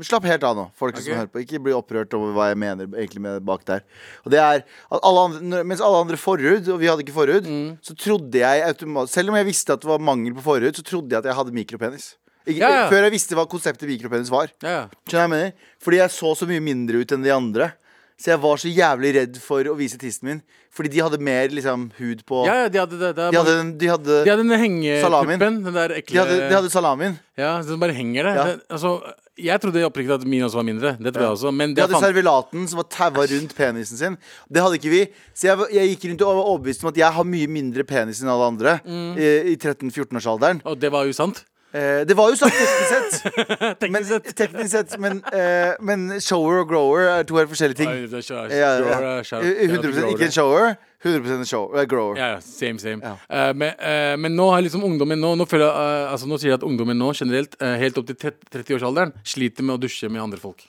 [0.00, 1.04] Men slapp helt av nå, folk okay.
[1.04, 1.42] som hører på.
[1.44, 3.82] Ikke bli opprørt over hva jeg mener egentlig med bak der.
[4.24, 7.44] Og det er at alle andre, Mens alle andre forhud, og vi hadde ikke forhud,
[7.50, 7.74] Mm.
[7.84, 10.82] så trodde jeg automatisk Selv om jeg visste at det var mangel på forhud, så
[10.86, 12.14] trodde jeg at jeg hadde mikropenis.
[12.46, 12.86] Ikke, Ja, ja.
[12.90, 14.48] Før jeg visste hva konseptet mikropenis var.
[14.62, 14.86] Ja, ja.
[15.06, 15.52] Skjønner jeg mener?
[15.84, 17.72] Fordi jeg så så mye mindre ut enn de andre.
[18.20, 20.40] Så jeg var så jævlig redd for å vise tissen min.
[20.76, 23.08] Fordi de hadde mer liksom hud på ja, ja de hadde det.
[23.16, 25.64] det De hadde, den- de hadde, de hadde den hengetuppen.
[25.64, 27.16] Den der ekle de hadde, de hadde salamin.
[27.40, 28.36] Ja, som bare henger der.
[28.36, 28.56] Ja.
[28.70, 28.92] Altså,
[29.40, 30.92] jeg trodde oppriktig at min også var mindre.
[31.00, 31.52] Det tror jeg også.
[31.56, 34.18] Men De hadde fant, servilaten som var taua rundt penisen sin.
[34.52, 35.02] Det hadde ikke vi.
[35.34, 38.20] Så jeg, jeg gikk rundt og var overbevist om at jeg har mye mindre penis
[38.22, 39.16] enn alle andre Mm.
[39.18, 40.60] i, i 13-14-årsalderen.
[40.64, 41.44] og det var jo sant.
[41.70, 43.82] Eh, det var jo sagt teknisk sett.
[43.94, 44.94] men, Teknisk sett.
[44.98, 47.90] men, eh, men shower og grower er to helt forskjellige ting.
[48.10, 48.96] Ja, ja, ja.
[48.98, 50.08] uh, shout- shout out 100 to.
[50.10, 50.72] Ikke en shower,
[51.04, 52.18] 100 en show, uh, grower.
[52.18, 52.98] Ja, ja, same, same.
[53.06, 53.14] Ja.
[53.30, 56.50] Uh, men, uh, men nå har liksom ungdommen nå Nå, føler eh, altså, nå sier
[56.56, 60.10] jeg at ungdommen nå generelt, eh, helt opp til 30 30-årsalderen, sliter med å dusje
[60.10, 60.66] med andre folk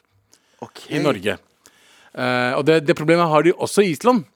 [0.62, 1.00] Okay.
[1.00, 1.40] i Norge.
[2.14, 4.28] Og det, det problemet har de også i Island.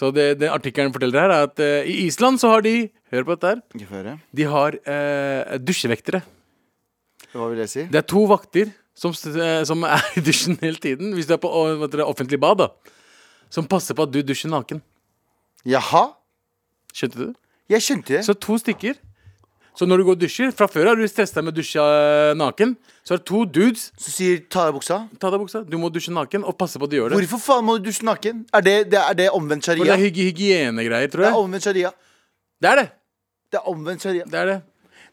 [0.00, 2.74] Så det, det artikkelen forteller her, er at eh, i Island så har de
[3.12, 3.58] Hør på dette her.
[3.76, 4.12] Ikke føre.
[4.38, 6.20] De har eh, dusjevektere.
[7.34, 7.82] Hva vil jeg si?
[7.90, 11.10] Det er to vakter som, s- eh, som er i dusjen hele tiden.
[11.18, 12.68] Hvis du er på å, hva heter det, offentlig bad, da.
[13.52, 14.78] Som passer på at du dusjer naken.
[15.68, 16.04] Jaha?
[16.94, 17.34] Skjønte du?
[17.74, 18.22] Jeg skjønte det.
[18.30, 18.96] Så to stykker
[19.80, 22.34] Så når du går og dusjer Fra før har du stressa med å dusje eh,
[22.36, 22.74] naken.
[23.06, 23.86] Så er det to dudes.
[23.96, 24.98] Så sier ta av buksa.
[25.22, 25.62] Ta deg buksa.
[25.64, 27.20] Du må dusje naken, og passe på at du gjør det.
[27.22, 28.42] Hvorfor faen må du dusje naken?
[28.52, 29.96] Er det, det, er det omvendt For det sharia?
[29.96, 31.44] er hygi hygienegreier, tror Det er jeg.
[31.46, 31.92] omvendt sharia.
[32.60, 32.84] Det er det.
[33.50, 34.26] Det er omvendt sharia.
[34.34, 34.58] Det er det.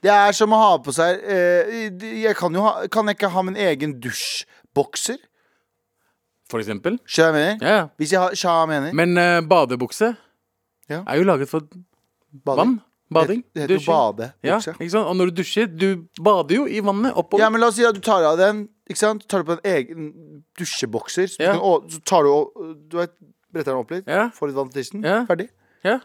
[0.04, 1.88] Det er som å ha på seg eh,
[2.22, 5.18] Jeg kan jo ha Kan jeg ikke ha min egen dusjbokser?
[6.52, 7.00] For eksempel.
[7.08, 7.64] Skjønner du hva jeg mener?
[7.66, 7.88] Ja, ja.
[7.98, 8.94] Hvis jeg har jeg mener?
[9.00, 10.12] Men eh, badebukse
[10.92, 11.02] Ja.
[11.08, 12.58] er jo laget for Bading.
[12.60, 12.76] vann.
[13.14, 13.44] Bading.
[13.56, 14.34] Det heter jo bade.
[14.44, 15.08] Ja, ikke sant?
[15.08, 17.40] Og når du dusjer, du bader jo i vannet oppover.
[17.46, 19.24] Ja, men la oss si at du tar av den Ikke sant?
[19.28, 20.12] Tar du på en egen
[20.58, 21.54] dusjebokser Så, du Ja.
[21.54, 23.12] kan, å, så tar du og- Du vet,
[23.52, 24.30] bretter den opp litt Ja.
[24.30, 25.26] Får litt vann til tissen Ja.
[25.26, 25.50] Ferdig
[25.84, 26.00] Ja.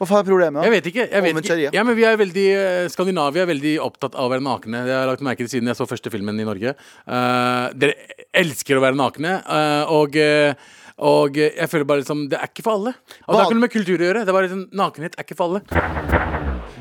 [0.00, 0.62] Hva faen er problemet da?
[0.66, 1.04] Jeg vet ikke.
[1.12, 1.74] Jeg vet Omvendt ikke.
[1.74, 4.82] Ja, men vi er veldig, eh, Skandinavia er veldig opptatt av å være nakne.
[4.84, 6.74] Det har jeg lagt merke til siden jeg så første filmen i Norge.
[7.06, 7.94] Eh, dere
[8.34, 10.54] elsker å være nakne, eh, og, eh,
[11.02, 12.92] og eh, jeg føler bare liksom Det er ikke for alle.
[13.26, 14.22] Og det har ikke noe med kultur å gjøre.
[14.24, 15.62] Det er bare liksom, Nakenhet er ikke for alle.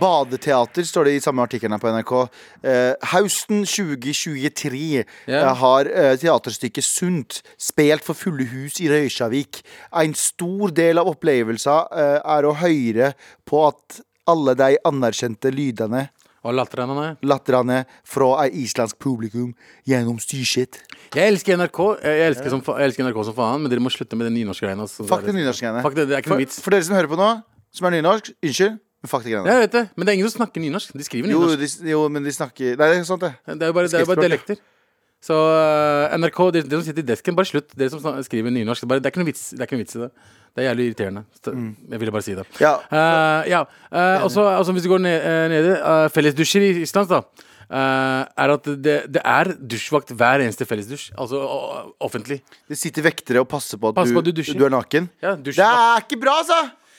[0.01, 2.13] Badeteater står det i samme artikkelen her på NRK
[2.65, 4.79] eh, Hausten 2023
[5.29, 5.41] Ja.
[5.41, 9.61] eh, Har eh, teaterstykket Sunt Spilt for fulle hus i Røysjavik
[10.01, 13.11] En stor del av opplevelsen eh, Er å høre
[13.45, 14.01] på at
[14.31, 16.07] Alle de anerkjente lydene
[16.41, 17.17] Og er.
[17.21, 19.51] Latterene fra islandsk publikum
[19.85, 20.79] Gjennom styrshit.
[21.13, 24.17] Jeg elsker NRK Jeg elsker, som, jeg elsker NRK som faen, men dere må slutte
[24.17, 24.81] med den nynorskgreiene.
[24.81, 25.05] altså.
[25.09, 26.61] Fuck det nynorskgreiene det, det er ikke for, noe vits.
[26.63, 27.29] for dere som hører på nå
[27.77, 30.33] Som er nynorsk, unnskyld Men fuck det greiene Jeg vet det, men det er ingen
[30.33, 30.97] som snakker nynorsk.
[30.97, 31.81] De skriver jo, nynorsk.
[31.85, 33.99] de, jo, men de snakker Nei, det er sant det Det er jo bare, det
[34.01, 34.61] er jo bare dialekter.
[35.21, 37.75] Så eh, NRK, dere, dere som sitter i desken, bare slutt.
[37.77, 38.87] Dere som skriver nynorsk.
[38.89, 40.09] Bare, det, er vits, det er ikke noe vits i det.
[40.51, 41.21] Det er jævlig irriterende.
[41.37, 41.53] Så,
[41.93, 42.47] Jeg ville bare si det.
[42.59, 43.61] Ja, Uh, ja.
[43.93, 47.21] Uh, og så altså, hvis du går ned, nede uh, Fellesdusjer i Island, da.
[47.71, 51.13] Uh, er at det, det er dusjvakt hver eneste fellesdusj.
[51.15, 51.39] Altså
[52.03, 52.41] offentlig.
[52.67, 55.07] det sitter vektere og passer på at, Passer du, på at du du er naken
[55.23, 56.57] Ja, Det er ikke bra, altså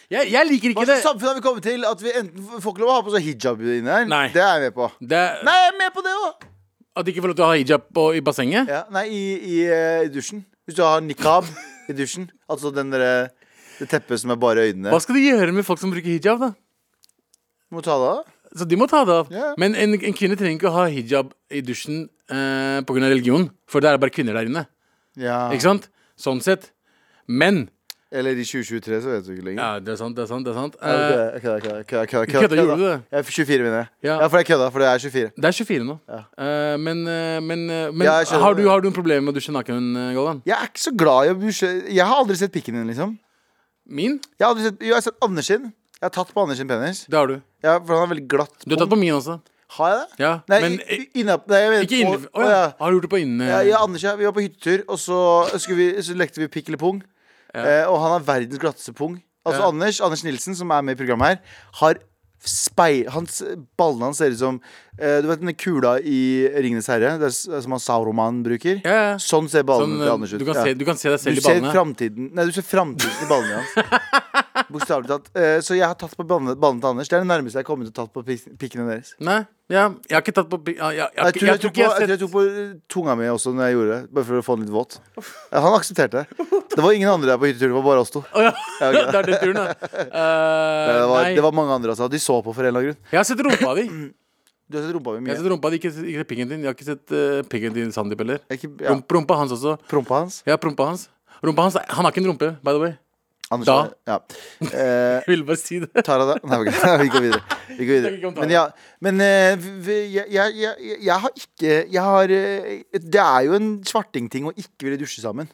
[0.09, 1.03] Jeg, jeg liker Hva ikke slags det.
[1.11, 1.85] samfunn har vi kommet til?
[1.85, 4.09] At vi enten får ikke lov å ha på seg hijab inne her?
[4.09, 4.25] Nei.
[4.33, 4.89] Det er jeg med på.
[5.13, 6.49] det Nei, jeg er med på det òg!
[6.97, 8.69] At de ikke får lov til å ha hijab på, i bassenget.
[8.71, 10.45] Ja, nei, i, i, eh, i dusjen.
[10.67, 11.49] Hvis du har nikab
[11.91, 12.29] i dusjen.
[12.51, 13.31] Altså den derre
[13.79, 14.93] det teppet som er bare øynene.
[14.93, 16.53] Hva skal de gjøre med folk som bruker hijab, da?
[16.53, 18.21] Du må ta det av.
[18.53, 19.33] Så de må ta det av.
[19.33, 19.53] Ja.
[19.59, 23.01] Men en, en kvinne trenger ikke å ha hijab i dusjen eh, pga.
[23.09, 24.67] religion, for det er bare kvinner der inne.
[25.19, 25.47] Ja.
[25.55, 25.89] Ikke sant?
[26.21, 26.71] Sånn sett.
[27.27, 27.65] Men
[28.13, 29.63] Eller i 2023, så vet du ikke lenger.
[29.65, 30.45] Ja, det er sant, det er sant.
[30.45, 32.97] det er sant Jeg kødda, kødda, kødda, kødda, gjorde du det?
[33.11, 33.87] Jeg er 24, mener jeg.
[34.05, 34.17] Ja.
[34.21, 35.31] Ja, for jeg kødda, for det er 24.
[35.37, 35.97] Det er 24 nå.
[36.13, 36.21] Ja.
[36.45, 39.25] Eh, men eh, men, eh, men Ja, jeg skjønner har, du, har du en problem
[39.25, 40.43] med å dusje naken, eh, Galvan?
[40.45, 41.71] Jeg er ikke så glad i å dusje.
[41.89, 43.17] Jeg har aldri sett pikken din, liksom.
[43.89, 44.21] Min?
[44.39, 45.65] Jeg har, aldri sett, jo, jeg har sett Anders sin.
[45.73, 47.07] Jeg har tatt på Anders sin penis.
[47.09, 47.41] Det har du.
[47.65, 48.55] Ja, for han er veldig glatt.
[48.67, 49.39] Du har tatt på min også.
[49.73, 50.21] Har jeg det?
[50.21, 52.19] Ja, Nei, men i- i- nei, jeg vet, ikke inne...
[52.21, 52.73] på- Å ja.
[52.79, 53.47] Har du gjort det på inne...
[53.49, 55.19] Ja, ja, Anders, ja, vi var på hyttetur, og så,
[55.63, 56.99] skulle vi, så lekte vi pikk eller pung.
[57.55, 59.19] Eh, og han har verdens glatteste pung.
[59.45, 59.69] Altså Ja.
[59.73, 61.99] Anders Anders Nilsen, som er med i programmet her, har
[62.43, 63.05] speil...
[63.15, 63.41] Hans,
[63.79, 64.57] ballene hans ser ut som
[64.99, 68.81] eh, Du vet denne kula i Ringenes herre, det er, s- som han Sauroman bruker?
[68.83, 69.13] Ja, ja.
[69.23, 70.39] Sånn ser ballene Sånn, til eh, Anders ut.
[70.43, 70.65] du, kan Ja.
[70.67, 71.73] se, du kan se deg Du selv i ser ballene.
[71.77, 73.73] framtiden Nei, du ser framtiden i ballene hans.
[74.73, 75.27] Bokstavelig talt.
[75.37, 77.09] Eh, så jeg har tatt på ballene, ballene til Anders.
[77.11, 79.13] Det er det nærmeste jeg har kommet til å tatt på pik- pikkene deres.
[79.21, 79.43] Nei,
[79.73, 81.81] ja, jeg har ikke tatt på ja, jeg, jeg, Jeg jeg, tror jeg, tok på,
[81.83, 84.03] jeg, jeg tror jeg sett tok på eh, tunga mi også når jeg gjorde det.
[84.19, 84.99] Bare for å få den litt våt.
[85.53, 86.51] Han aksepterte det.
[86.73, 88.23] Det var ingen andre der på hyttetur, det var bare oss to.
[88.33, 88.53] Oh, ja.
[88.81, 88.99] Ja, ok.
[89.13, 89.67] det er den turen, da.
[90.23, 92.09] Eh, Det var, det var mange andre, altså.
[92.13, 93.13] De så på for en eller annen grunn.
[93.13, 93.87] jeg har sett rumpa di.
[94.73, 96.63] Du har sett rumpa mi Jeg har sett rumpa di, ikke, ikke pikken din.
[96.65, 98.39] Jeg har ikke sett uh, pikken din Sandeep heller.
[98.49, 99.75] Er ja, Rump, rumpa hans også.
[99.91, 100.39] prompa hans.
[100.49, 101.09] Ja, prompa hans.
[101.45, 102.93] Rumpa hans, Han har ikke en rumpe, by the way.
[103.53, 103.91] Anders, Da.
[104.09, 104.17] Ja.
[104.65, 105.91] Eh, ville bare si det.
[106.07, 106.39] Tara, da?
[106.49, 106.63] Nei,
[107.03, 107.43] vi går videre.
[107.69, 108.31] Vi går videre.
[108.39, 108.63] Men ja,
[109.05, 113.69] men eh, jeg, jeg, jeg, jeg har ikke Jeg har eh, Det er jo en
[113.85, 115.51] svartingting å ikke ville dusje sammen.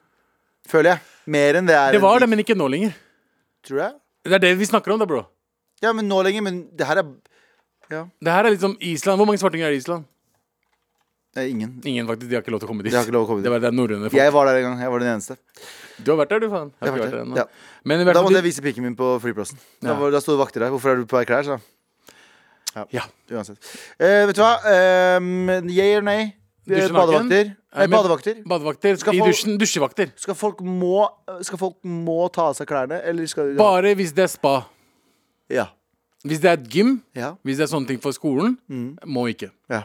[0.69, 1.01] Føler jeg.
[1.29, 2.95] Mer enn det er Det var det, men ikke nå lenger.
[3.67, 3.97] Tror jeg.
[4.29, 5.25] Det er det vi snakker om, da, bro.
[5.83, 6.45] Ja, men nå lenger.
[6.45, 7.09] Men det her er
[7.89, 9.19] Det her er liksom Island.
[9.21, 10.05] Hvor mange svartinger er det i Island?
[11.39, 11.73] det er ingen.
[11.87, 12.29] Ingen, faktisk.
[12.31, 12.91] De har ikke lov til å komme dit.
[12.91, 13.47] De har ikke lov til å komme dit.
[13.47, 14.19] Det var det er norrøne folk.
[14.19, 14.81] Jeg var der en gang.
[14.83, 15.37] Jeg var den eneste.
[16.03, 16.71] Du har vært der, du, faen.
[16.73, 17.37] Jeg Jeg har ikke vært der ennå.
[17.39, 17.45] Ja.
[17.85, 19.61] Men i Da måtte jeg vise pikken min på flyplassen.
[19.83, 19.99] Da, Ja.
[20.01, 20.73] var, da sto det vakter der.
[20.75, 21.45] Hvorfor er du på klær?
[21.45, 21.59] sa
[22.75, 23.05] Ja Ja.
[23.31, 23.59] Uansett.
[24.01, 24.57] Eh, vet du hva?
[25.19, 26.35] Um, yeah or nay?
[26.69, 26.93] Dusje?
[26.93, 27.49] Badevakter.
[27.75, 28.37] Nei, Eh, badevakter.
[28.49, 29.59] Badevakter Skal i folk- dusjen.
[29.59, 30.13] Dusjevakter.
[30.17, 31.09] Skal folk må
[31.43, 34.55] Skal folk må ta av seg klærne, eller skal de Bare hvis det er spa.
[35.49, 35.67] Ja.
[36.27, 37.35] Hvis det er et gym, Ja.
[37.45, 38.59] hvis det er sånne ting for skolen,
[39.07, 39.51] må ikke.
[39.71, 39.83] ja.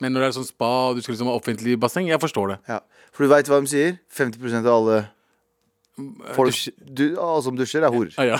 [0.00, 2.48] Men når det er sånn spa og du skal liksom ha offentlig basseng, jeg forstår
[2.48, 2.58] det.
[2.68, 2.78] ja.
[3.12, 3.98] For du veit hva de sier?
[4.12, 5.08] 50% av alle
[6.34, 8.12] folk dusj- du, alle som dusjer, er horer.
[8.18, 8.38] Ja, ja.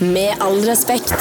[0.00, 1.12] Med all respekt.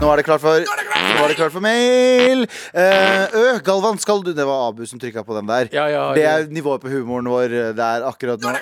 [0.00, 0.64] Nå er det klart for
[1.04, 2.46] Nå var det klart for mail.
[2.74, 5.68] Eh, Ø, Galvan, skal du Det var Abu som trykka på den der.
[5.72, 6.38] Ja, ja, det ja.
[6.40, 8.54] er nivået på humoren vår eh, der akkurat nå.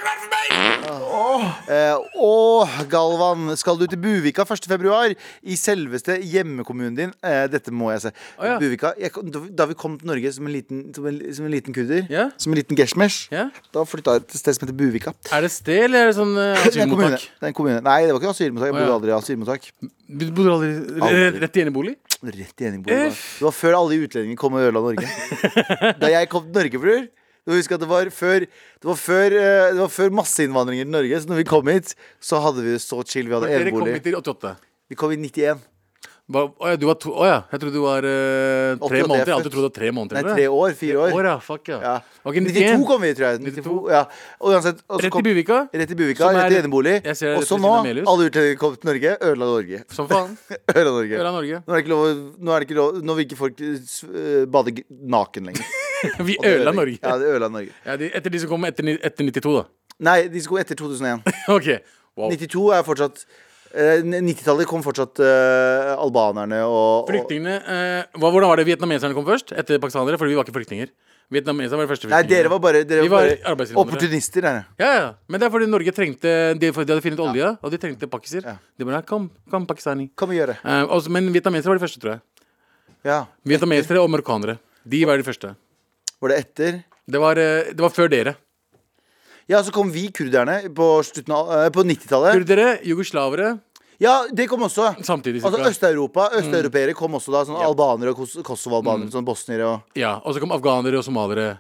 [1.72, 4.66] Eh, og Galvan, skal du til Buvika 1.
[4.68, 5.12] februar?
[5.42, 7.12] I selveste hjemmekommunen din.
[7.24, 8.12] Eh, dette må jeg se.
[8.38, 8.56] Å, ja.
[8.60, 11.52] Buvika, jeg, da- Da vi kom til Norge som en liten, som en, som en
[11.54, 12.28] liten kurder, Ja.
[12.36, 13.48] som en liten geshmesh, Ja.
[13.72, 15.14] da flytta jeg til et sted som heter Buvika.
[15.32, 17.14] Er det sted, eller er det sånn eh, Det er en kommune.
[17.16, 17.40] asylmottak?
[17.40, 17.80] Det er en kommune.
[17.82, 18.66] Nei, det var ikke asylmottak.
[18.66, 18.94] Jeg Å, bodde ja.
[18.98, 19.62] aldri i asylmottak.
[20.08, 21.40] Du bodde aldri Aldri.
[21.40, 21.96] rett i enebolig?
[22.22, 23.10] Rett i eningbolig.
[23.10, 25.08] Det var før alle utlendingene kom og ødela Norge.
[26.02, 27.02] da jeg kom til Norge, bror
[27.42, 30.94] du husker at det var før Det var før, eh, det var før masseinnvandringer til
[30.94, 31.20] Norge.
[31.22, 33.26] Så når vi kom hit, så hadde vi det så chill.
[33.26, 33.94] Vi hadde Dere kom enebolig.
[33.98, 34.52] hit i 88.
[34.92, 35.64] Vi kom i 91.
[36.32, 39.26] Å ja, du var to, å ja, jeg trodde du var eh, tre er måneder.
[39.26, 40.14] Jeg har alltid trodd det var tre måneder.
[40.16, 40.36] Nei, eller?
[40.38, 40.74] tre år.
[40.78, 41.14] Fire år.
[41.18, 41.78] År, ja, fuck ja.
[41.82, 41.94] Ja.
[42.22, 42.84] Ok, 92 91.
[42.88, 43.40] kom vi, tror jeg.
[43.58, 44.02] 92, ja.
[44.38, 45.58] Og uansett, og så Rett kom, i Buvika.
[45.74, 46.94] rett i Buvika, Som er- rett i enebolig.
[47.04, 48.08] Jeg ser Og rett så ved nå, siden av Melius.
[48.14, 49.82] alle utlendinger kom til Norge, ødela Norge.
[49.98, 50.38] Som faen.
[50.76, 51.20] Ødela Norge.
[51.26, 51.60] Øla Norge.
[51.66, 53.60] Nå er det ikke lov, å- nå er det ikke lov Nå vil ikke folk
[53.66, 54.86] eh, bade g-
[55.18, 55.66] naken lenger.
[56.30, 56.98] Vi Og det øla Norge.
[57.02, 57.74] Ja, det ødela Norge.
[57.84, 59.66] Ja, de, etter de som kom etter, ni- etter 92, da.
[60.08, 61.26] Nei, de skulle etter 2001.
[61.50, 61.72] OK.
[62.16, 62.30] Wow.
[62.30, 63.26] 92 er fortsatt
[63.72, 69.24] 90-tallet kom fortsatt uh, albanerne og, og Flyktningene uh, hva, Hvordan var det vietnameserne kom
[69.26, 69.54] først?
[69.56, 70.20] Etter pakistanere?
[70.20, 70.92] Fordi vi var ikke flyktninger.
[71.32, 74.44] Vietnameserne var de første Nei, dere var bare, dere var var bare opportunister.
[74.44, 74.66] Der.
[74.82, 75.08] Ja, ja.
[75.32, 78.44] Men det er fordi Norge trengte De, de hadde funnet olje, og de trengte pakiser.
[78.44, 78.58] Ja.
[78.76, 80.10] De bare Kom, kom pakistani.
[80.18, 80.60] Kom og gjør det.
[80.66, 82.24] Uh, også, men vietnamesere var de første, tror jeg.
[83.08, 83.22] Ja.
[83.48, 84.58] Vietnamesere og marokkanere.
[84.84, 85.54] De var de første.
[86.22, 86.82] Var det etter?
[87.12, 88.36] Det var, eh, det var før dere.
[89.52, 92.38] Ja, så kom vi kurderne på, slutten av- eh, på 90-tallet.
[92.40, 93.58] Kurdere, jugoslavere
[94.02, 94.94] Ja, det kom også.
[95.04, 95.42] samtidig.
[95.44, 96.38] Altså Østeuropa, Øst-Europa.
[96.40, 97.44] Østeuropeere kom også da.
[97.46, 99.12] Sånn albanere og kos Kosovo-albanere.
[99.12, 101.58] Sånn bosniere og Ja, Og så kom afghanere og somaliere.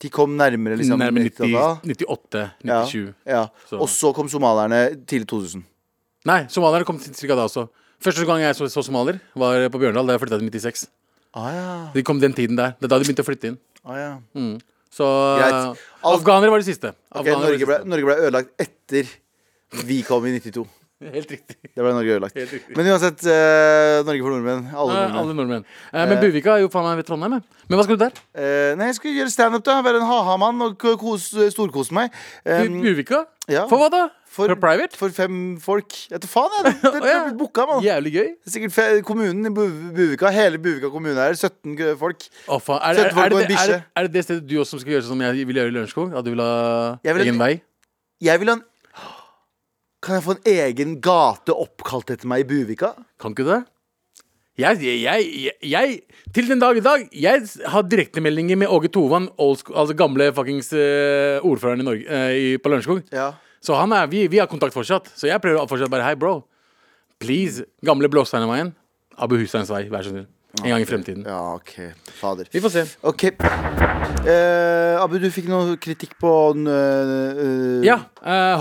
[0.00, 1.86] De kom nærmere liksom Nærmere 90, 90-tallet.
[1.86, 3.14] 98, Ja, 97.
[3.26, 3.46] ja.
[3.70, 3.78] Så.
[3.80, 5.62] Og så kom somalierne tidlig 2000.
[6.26, 7.68] Nei, somalierne kom cirka da også.
[8.02, 10.88] Første gang jeg så, så somalier, var på Bjørndal, da jeg flytta til 96.
[11.34, 11.90] Ah, ja.
[11.94, 12.74] De kom den tiden der.
[12.80, 13.58] Det er da de begynte å flytte inn.
[13.86, 14.18] Ah, ja.
[14.92, 15.04] Så
[15.38, 15.52] Greit.
[15.52, 15.76] uh,
[16.06, 16.88] Al- Afghanere var de siste.
[17.12, 17.88] Ok, Afghanere var de Norge, ble, siste.
[17.88, 19.06] Norge ble ødelagt etter
[19.86, 20.66] vi kom i 92.
[21.12, 21.56] Helt riktig.
[21.60, 22.34] Det ble Norge ødelagt.
[22.38, 22.76] Helt riktig.
[22.78, 24.62] Men uansett, eh, Norge for nordmenn.
[24.72, 25.18] Alle Ja, nordmenn.
[25.20, 25.64] alle nordmenn.
[25.92, 27.32] Eh, men Buvika er jo faen meg ved Trondheim.
[27.36, 27.42] jeg.
[27.68, 28.12] Men hva skal du der?
[28.34, 29.82] Eh, nei, jeg skal gjøre standup, da.
[29.82, 32.10] Være en ha-ha-mann og k- kos, storkose meg.
[32.46, 33.26] Bu- Um, Buvika?
[33.48, 33.66] ja.
[33.68, 34.08] For hva da?
[34.36, 34.98] For- For, private?
[35.00, 35.94] For fem folk.
[36.10, 36.74] Jeg vet faen, jeg.
[36.82, 37.80] Det, det, det blir booka, mann.
[37.84, 38.26] Jævlig gøy.
[38.36, 40.30] Det er Sikkert kommunen i Buvika.
[40.34, 42.26] Hele Buvika kommune er 17 folk.
[42.44, 42.82] Å, faen.
[42.82, 43.68] Er, er, Sette folk på en det, bikkje.
[43.72, 45.76] det, er det det stedet du også skal gjøre sånn som jeg vil gjøre i
[45.78, 46.12] Lørenskog?
[46.20, 47.54] At du vil ha vil egen egen vei?
[48.26, 48.66] Jeg vil ha en
[50.04, 52.92] Kan jeg få en egen gate oppkalt etter meg i Buvika?
[53.22, 53.62] Kan ikke du det?
[54.56, 55.96] Jeg, jeg, jeg, jeg,
[56.32, 61.44] til den dag i dag Jeg har direktemeldinger med Åge Tovan, altså gamle fuckings uh,
[61.44, 63.02] ordføreren i Norge, uh, i, på Lørenskog.
[63.12, 63.34] Ja.
[63.64, 65.10] Så han er, vi, vi har kontakt fortsatt.
[65.16, 66.40] Så jeg prøver å fortsatt bare Hei, bro.
[67.22, 67.64] Please.
[67.86, 68.74] Gamle Blåsteinveien.
[69.16, 70.26] Abu Husseins vei, vær så snill.
[70.62, 71.24] En gang i fremtiden.
[71.28, 71.72] ja, OK.
[72.16, 72.48] Fader.
[72.52, 72.84] Vi får se.
[73.04, 73.24] OK.
[73.40, 77.10] uh, Abu, du fikk noe kritikk på øh,
[77.44, 77.98] øh, Ja.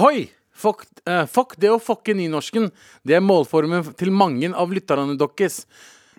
[0.01, 0.29] hoi!
[0.55, 0.85] Fuck,
[1.27, 2.69] fuck det å fucke nynorsken.
[3.03, 5.65] Det er målformen til mange av lytterne deres.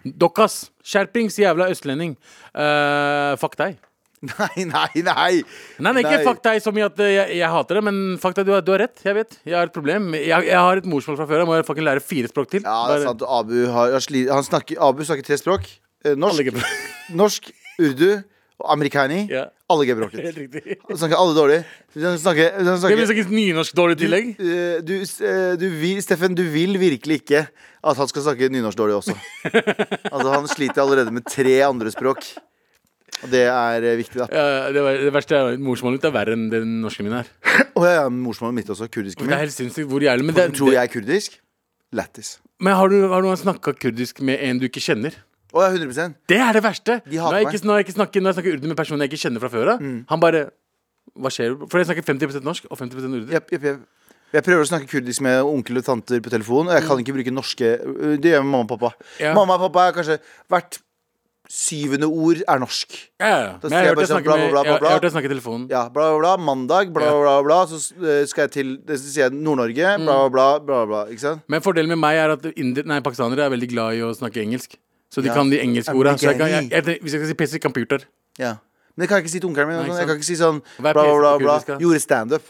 [0.04, 0.66] Dokkas.
[0.84, 2.12] Skjerpings, jævla østlending.
[3.40, 3.78] Fuck deg.
[4.40, 5.32] Nei, nei, nei!
[5.78, 8.36] Nei, nei, ikke fuck deg så mye at eh, jeg, jeg hater det, men fuck
[8.38, 9.02] deg, du, har- du har rett.
[9.06, 9.38] Jeg vet.
[9.46, 10.12] Jeg har et problem.
[10.18, 11.42] Jeg, jeg har et morsmål fra før.
[11.44, 12.64] Jeg må fucking lære fire språk til.
[12.66, 13.26] Ja, det er sant.
[13.40, 15.68] Abu, har, han snakker, Abu snakker tre språk.
[16.06, 16.52] Eh, norsk,
[17.22, 17.52] norsk,
[17.82, 18.08] urdu
[18.56, 19.26] og amerikani.
[19.28, 19.46] Ja.
[19.68, 20.22] Alle gebrokker.
[20.22, 20.76] Helt riktig.
[20.88, 21.56] Han snakker alle dårlig.
[22.00, 24.28] Han snakker, han snakker nynorsk dårlig i tillegg.
[24.38, 27.42] Du, eh, du, eh, du vil, Steffen, du vil virkelig ikke
[27.86, 29.16] at han skal snakke nynorsk dårlig også.
[30.14, 32.24] Altså, han sliter allerede med tre andre språk.
[33.24, 34.26] Og det er eh, viktig, da.
[34.28, 37.16] Ja, det, var, det verste er at morsmålet mitt er verre enn den norske min
[37.16, 37.30] er.
[37.78, 38.90] Og ja, ja, morsmålet mitt også.
[38.92, 39.22] Kurdisk.
[39.22, 40.26] Det er helt sinnssykt hvor jævlig.
[40.28, 41.40] Men, det, Tror jeg er kurdisk?
[41.96, 42.36] Lættis.
[42.60, 45.14] men har du, har du snakka kurdisk med en du ikke kjenner?
[45.54, 46.96] Å ja, 100% Det er det verste!
[47.06, 49.12] De Når jeg, ikke, når, jeg ikke snakker, når jeg snakker urdu med personer jeg
[49.12, 50.40] ikke kjenner fra før av, han bare
[51.14, 51.54] Hva skjer?
[51.70, 53.30] For jeg snakker 50% norsk og 50 urdu.
[53.30, 53.84] Yep, yep, yep.
[54.34, 57.14] Jeg prøver å snakke kurdisk med onkel og tanter på telefon, og jeg kan ikke
[57.14, 57.70] bruke norske
[58.18, 58.90] Det gjør mamma og pappa.
[59.22, 59.32] Ja.
[59.38, 60.18] Mamma og pappa er kanskje
[60.52, 60.80] hvert
[61.48, 62.90] syvende ord er norsk.
[63.20, 63.52] Ja, ja.
[63.62, 65.02] Men jeg jeg har hørt bare deg sånn bla, bla, bla, jeg- jeg har hørt
[65.06, 65.68] deg snakke i telefonen.
[65.70, 66.36] Ja, bla, bla, bla.
[66.36, 67.58] Mandag, bla, bla, bla.
[67.66, 71.04] Så eh, skal jeg til jeg Nord-Norge, bla, bla, bla, bla, bla.
[71.12, 71.42] Ikke sant?
[71.48, 74.42] Men fordelen med meg er at inder, nei, pakistanere er veldig glad i å snakke
[74.42, 74.74] engelsk.
[75.12, 75.34] Så de Ja.
[75.34, 78.00] kan de engelske jeg jeg, jeg, hvis jeg skal si PC computer
[78.38, 78.56] Ja.
[78.96, 79.76] Men det kan jeg ikke si til onkelen min.
[79.86, 81.38] Nei, Jeg kan ikke si sånn bla, bla, bla.
[81.38, 81.78] bla.
[81.78, 82.42] Gjorde standup.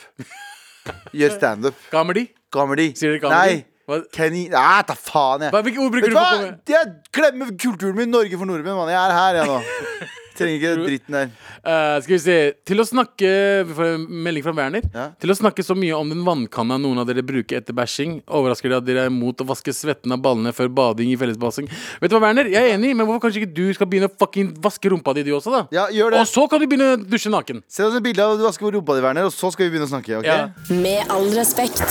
[1.12, 1.74] Gjør standup.
[1.90, 2.28] Comedy?
[2.54, 2.92] Comedy.
[2.94, 3.54] Sier dere comedy?
[3.56, 3.64] Nei.
[3.86, 5.52] Hva, Kenny Nei, ta faen, jeg.
[5.54, 6.26] hva, hvilke ord Vet bruker du du hva?
[6.26, 8.10] for å komme Jeg glemmer kulturen min.
[8.10, 8.90] Norge for nordmenn, mann.
[8.90, 9.58] Jeg er her, jeg nå.
[10.36, 11.30] Trenger ikke dritten der.
[11.64, 12.36] Uh, skal vi se
[12.68, 13.30] Til å snakke
[13.66, 14.84] Vi får en melding fra Werner.
[14.94, 15.06] Ja.
[15.22, 18.72] Til å snakke så mye om den vannkanna noen av dere bruker etter bæsjing, overrasker
[18.72, 21.68] det at dere er imot å vaske svetten av ballene før bading i fellesbasseng.
[22.02, 22.48] Vet du hva, Werner?
[22.52, 25.24] Jeg er enig, men hvorfor kanskje ikke du skal begynne å fucking vaske rumpa di,
[25.26, 25.62] du også, da?
[25.74, 26.22] Ja, gjør det.
[26.24, 27.62] Og så kan du begynne å dusje naken.
[27.70, 29.74] Se oss et bilde av at du vasker rumpa di, Werner, og så skal vi
[29.76, 30.20] begynne å snakke.
[30.20, 30.28] ok?
[30.28, 31.82] Ja, Med all respekt.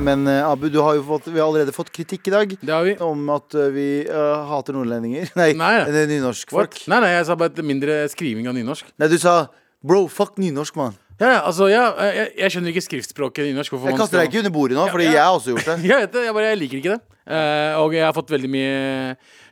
[0.00, 2.72] Men eh, Abu, du har jo fått, vi har allerede fått kritikk i dag det
[2.72, 2.94] har vi.
[3.04, 5.28] om at eh, vi eh, hater nordlendinger.
[5.40, 5.72] Nei, Nei.
[5.92, 6.78] det er nynorskfolk.
[6.88, 8.90] Nei, nei, jeg sa bare mindre skriving av nynorsk.
[9.00, 9.44] Nei, du sa
[9.80, 10.98] bro, fuck nynorsk, mann.
[11.20, 13.76] Ja, ja, altså, ja, jeg, jeg skjønner ikke skriftspråket i nynorsk.
[13.90, 15.78] Jeg kaster deg ikke under bordet nå, fordi jeg har også gjort det.
[15.90, 17.00] Jeg vet det, jeg, bare, jeg liker ikke det.
[17.30, 18.70] Uh, og jeg har fått veldig mye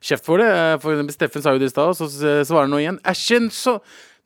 [0.03, 0.49] kjeft for det.
[0.49, 2.09] Eh, for eksempel Steffen sa jo det i stad, og så
[2.49, 3.03] svarer han nå igjen.
[3.07, 3.77] Æsjen, så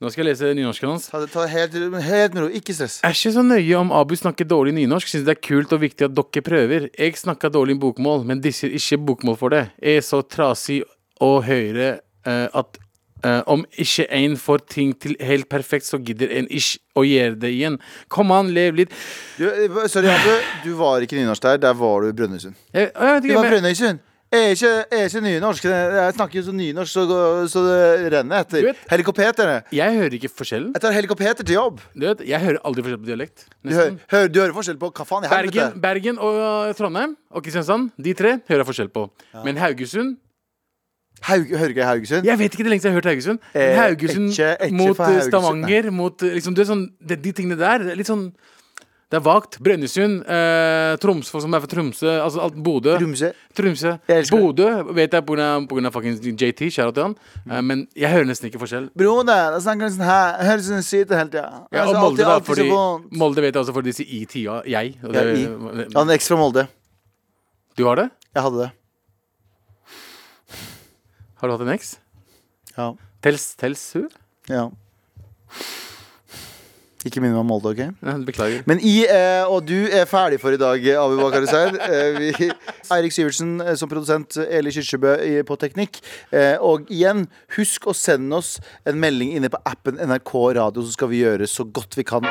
[0.03, 1.05] Nå skal jeg lese nynorsken hans.
[1.12, 2.49] Ta ta helt, helt ro.
[2.51, 2.97] Ikke stress.
[3.07, 5.07] Er ikke så nøye om Abu snakker dårlig nynorsk.
[5.12, 6.89] Syns det er kult og viktig at dere prøver.
[6.99, 9.61] Jeg snakker dårlig bokmål, men disser ikke bokmål for det.
[9.78, 10.80] Er så trasig
[11.22, 12.83] å høre eh, at
[13.25, 17.39] eh, om ikke en får ting til helt perfekt, så gidder en ikke å gjøre
[17.43, 17.79] det igjen.
[18.12, 18.95] Kom an, lev litt.
[19.39, 20.33] Du, eh, sorry, Abu.
[20.64, 21.61] Du var ikke nynorsk der.
[21.68, 22.55] Der var du i Brønnøysund.
[22.73, 24.01] Jeg, jeg Du var i Brønnøysund.
[24.33, 25.64] Jeg er ikke, jeg er ikke nynorsk.
[25.68, 27.03] Jeg snakker jo så nynorsk så,
[27.53, 28.62] så det renner etter.
[28.64, 28.87] vet-
[29.77, 30.70] jeg hører ikke forskjellen.
[30.73, 31.83] Jeg tar helikopter til jobb.
[31.93, 33.45] Du vet, jeg hører aldri forskjell på dialekt.
[33.61, 35.81] Du, hører, hører, du hører forskjell på hva faen i Bergen, helvete?
[35.85, 39.05] Bergen og uh, Trondheim og Kristiansand, de tre hører jeg forskjell på.
[39.45, 40.16] Men Haugesund
[41.23, 42.25] Haug, ikke Haugesund?
[42.27, 43.39] Jeg vet ikke det lengste jeg har hørt Haugesund.
[43.55, 47.33] Eh, Haugesund ikke- ikke mot Haugesund, Stavanger, mot uh, liksom, det er sånn, det, De
[47.33, 48.33] tingene der, det er litt sånn
[49.13, 49.59] Det er vagt.
[49.61, 52.95] Brønnøysund, eh, Troms, folk som er fra Tromsø, altså alt Bodø.
[52.97, 53.29] Tromsø.
[53.55, 53.99] Tromsø.
[54.09, 54.25] Jeg.
[54.33, 55.61] Bodø vet jeg pga.
[55.69, 57.17] fuckings fucking JT, kjære til han.
[57.51, 58.89] Eh, men jeg hører nesten ikke forskjell.
[58.97, 60.39] Broder, der, jeg snakker sånn her.
[60.41, 61.67] Jeg hører sånn syte hele tida.
[61.71, 62.71] Ja, og Molde, da, fordi,
[63.19, 64.63] Molde vet jeg også fordi de sier i-tida.
[64.67, 64.97] Jeg.
[65.05, 65.89] Og Ja, det, i.
[65.95, 66.69] Han er eks fra Molde.
[67.77, 68.11] Du har det?
[68.35, 68.71] Jeg hadde det.
[71.43, 71.97] Har du hatt en eks?
[72.76, 72.93] Ja.
[73.18, 74.07] Tels, tels hun?
[74.47, 74.68] ja.
[77.03, 77.80] Ikke minn meg om Molde, OK?
[78.07, 78.62] Nei, Beklager.
[78.70, 81.74] Men i eh, og du er ferdig for i dag, Abu Bakar Hussein.
[81.82, 85.16] Eh, Eirik Syvertsen eh, som produsent, Eli Kyrkjebø
[85.49, 85.99] på teknikk.
[86.30, 87.26] Eh, og igjen,
[87.57, 88.55] husk å sende oss
[88.86, 92.30] en melding inne på appen NRK Radio, så skal vi gjøre så godt vi kan.